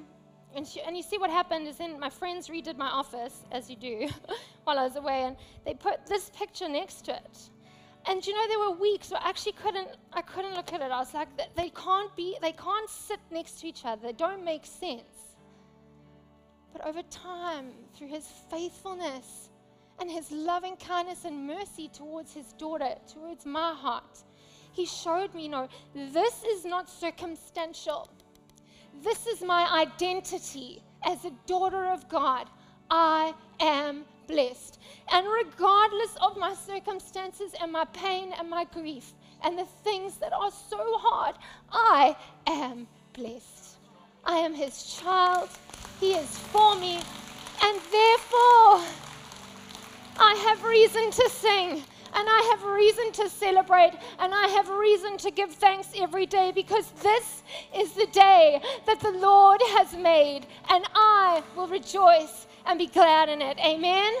And, 0.55 0.67
she, 0.67 0.81
and 0.81 0.97
you 0.97 1.03
see 1.03 1.17
what 1.17 1.29
happened 1.29 1.67
is 1.67 1.77
then 1.77 1.99
my 1.99 2.09
friends 2.09 2.49
redid 2.49 2.77
my 2.77 2.87
office, 2.87 3.43
as 3.51 3.69
you 3.69 3.75
do, 3.75 4.09
while 4.65 4.77
I 4.77 4.83
was 4.83 4.95
away, 4.95 5.23
and 5.23 5.37
they 5.65 5.73
put 5.73 6.05
this 6.07 6.29
picture 6.31 6.67
next 6.67 7.05
to 7.05 7.15
it. 7.15 7.49
And 8.07 8.25
you 8.25 8.33
know, 8.33 8.47
there 8.47 8.59
were 8.59 8.71
weeks 8.71 9.11
where 9.11 9.21
I 9.21 9.29
actually 9.29 9.53
couldn't, 9.53 9.89
I 10.11 10.21
couldn't 10.21 10.55
look 10.55 10.73
at 10.73 10.81
it. 10.81 10.91
I 10.91 10.99
was 10.99 11.13
like, 11.13 11.29
they 11.55 11.69
can't 11.69 12.13
be, 12.15 12.35
they 12.41 12.51
can't 12.51 12.89
sit 12.89 13.19
next 13.29 13.61
to 13.61 13.67
each 13.67 13.85
other. 13.85 14.01
They 14.07 14.13
don't 14.13 14.43
make 14.43 14.65
sense. 14.65 15.35
But 16.73 16.85
over 16.85 17.03
time, 17.03 17.71
through 17.95 18.07
his 18.07 18.27
faithfulness, 18.49 19.51
and 20.01 20.09
his 20.09 20.31
loving 20.31 20.75
kindness 20.77 21.25
and 21.25 21.45
mercy 21.45 21.87
towards 21.87 22.33
his 22.33 22.53
daughter, 22.53 22.95
towards 23.07 23.45
my 23.45 23.73
heart. 23.73 24.23
He 24.73 24.85
showed 24.85 25.33
me, 25.35 25.47
no, 25.47 25.69
this 25.93 26.43
is 26.43 26.65
not 26.65 26.89
circumstantial. 26.89 28.09
This 29.03 29.25
is 29.27 29.41
my 29.41 29.67
identity 29.71 30.83
as 31.03 31.25
a 31.25 31.31
daughter 31.47 31.85
of 31.85 32.07
God. 32.09 32.47
I 32.89 33.33
am 33.59 34.05
blessed. 34.27 34.79
And 35.11 35.25
regardless 35.27 36.15
of 36.21 36.37
my 36.37 36.53
circumstances 36.53 37.53
and 37.61 37.71
my 37.71 37.85
pain 37.85 38.33
and 38.37 38.49
my 38.49 38.65
grief 38.65 39.13
and 39.43 39.57
the 39.57 39.65
things 39.83 40.17
that 40.17 40.33
are 40.33 40.51
so 40.51 40.77
hard, 40.79 41.35
I 41.71 42.15
am 42.47 42.87
blessed. 43.13 43.77
I 44.23 44.37
am 44.37 44.53
his 44.53 44.83
child. 44.97 45.49
He 45.99 46.13
is 46.13 46.37
for 46.37 46.75
me. 46.75 46.99
And 47.63 47.79
therefore, 47.91 48.83
I 50.19 50.35
have 50.47 50.63
reason 50.63 51.11
to 51.11 51.29
sing 51.29 51.83
and 52.13 52.27
I 52.29 52.55
have 52.55 52.63
reason 52.63 53.11
to 53.13 53.29
celebrate 53.29 53.93
and 54.19 54.33
I 54.33 54.47
have 54.47 54.69
reason 54.69 55.17
to 55.17 55.31
give 55.31 55.51
thanks 55.51 55.91
every 55.97 56.25
day 56.25 56.51
because 56.53 56.91
this 57.01 57.43
is 57.75 57.93
the 57.93 58.07
day 58.07 58.61
that 58.85 58.99
the 58.99 59.11
Lord 59.11 59.61
has 59.77 59.93
made 59.93 60.41
and 60.69 60.85
I 60.93 61.43
will 61.55 61.67
rejoice 61.67 62.47
and 62.65 62.77
be 62.77 62.87
glad 62.87 63.29
in 63.29 63.41
it. 63.41 63.57
Amen. 63.59 64.13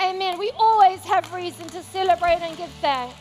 Amen. 0.00 0.38
We 0.38 0.50
always 0.58 1.00
have 1.04 1.32
reason 1.34 1.66
to 1.68 1.82
celebrate 1.82 2.40
and 2.40 2.56
give 2.56 2.70
thanks. 2.80 3.14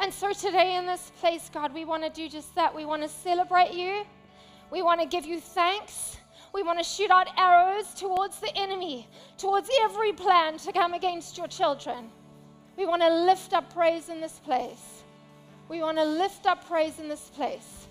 And 0.00 0.12
so 0.12 0.32
today 0.32 0.76
in 0.76 0.86
this 0.86 1.10
place, 1.20 1.50
God, 1.52 1.74
we 1.74 1.84
want 1.84 2.04
to 2.04 2.10
do 2.10 2.28
just 2.28 2.54
that. 2.54 2.74
We 2.74 2.84
want 2.84 3.02
to 3.02 3.08
celebrate 3.08 3.72
you. 3.72 4.04
We 4.70 4.82
want 4.82 5.00
to 5.00 5.06
give 5.06 5.24
you 5.24 5.40
thanks. 5.40 6.17
We 6.52 6.62
want 6.62 6.78
to 6.78 6.84
shoot 6.84 7.10
out 7.10 7.28
arrows 7.36 7.92
towards 7.94 8.40
the 8.40 8.56
enemy, 8.56 9.06
towards 9.36 9.70
every 9.82 10.12
plan 10.12 10.58
to 10.58 10.72
come 10.72 10.94
against 10.94 11.36
your 11.36 11.46
children. 11.46 12.10
We 12.76 12.86
want 12.86 13.02
to 13.02 13.12
lift 13.24 13.52
up 13.52 13.72
praise 13.72 14.08
in 14.08 14.20
this 14.20 14.38
place. 14.40 15.04
We 15.68 15.80
want 15.80 15.98
to 15.98 16.04
lift 16.04 16.46
up 16.46 16.66
praise 16.66 16.98
in 16.98 17.08
this 17.08 17.30
place. 17.30 17.88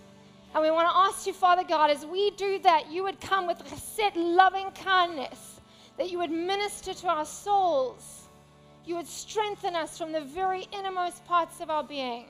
And 0.54 0.64
we 0.64 0.72
want 0.72 0.88
to 0.88 0.96
ask 0.96 1.28
you, 1.28 1.34
Father 1.34 1.64
God, 1.64 1.92
as 1.92 2.06
we 2.06 2.32
do 2.32 2.58
that, 2.60 2.92
you 2.92 3.04
would 3.04 3.20
come 3.20 3.46
with 3.48 3.62
set 3.78 4.16
loving 4.16 4.72
kindness, 4.72 5.60
that 5.98 6.10
you 6.10 6.18
would 6.18 6.32
minister 6.32 6.94
to 6.94 7.08
our 7.08 7.26
souls. 7.26 8.30
You 8.86 8.96
would 8.96 9.08
strengthen 9.08 9.76
us 9.76 9.98
from 9.98 10.14
the 10.14 10.22
very 10.22 10.66
innermost 10.72 11.26
parts 11.26 11.60
of 11.60 11.70
our 11.70 11.84
being. 11.84 12.26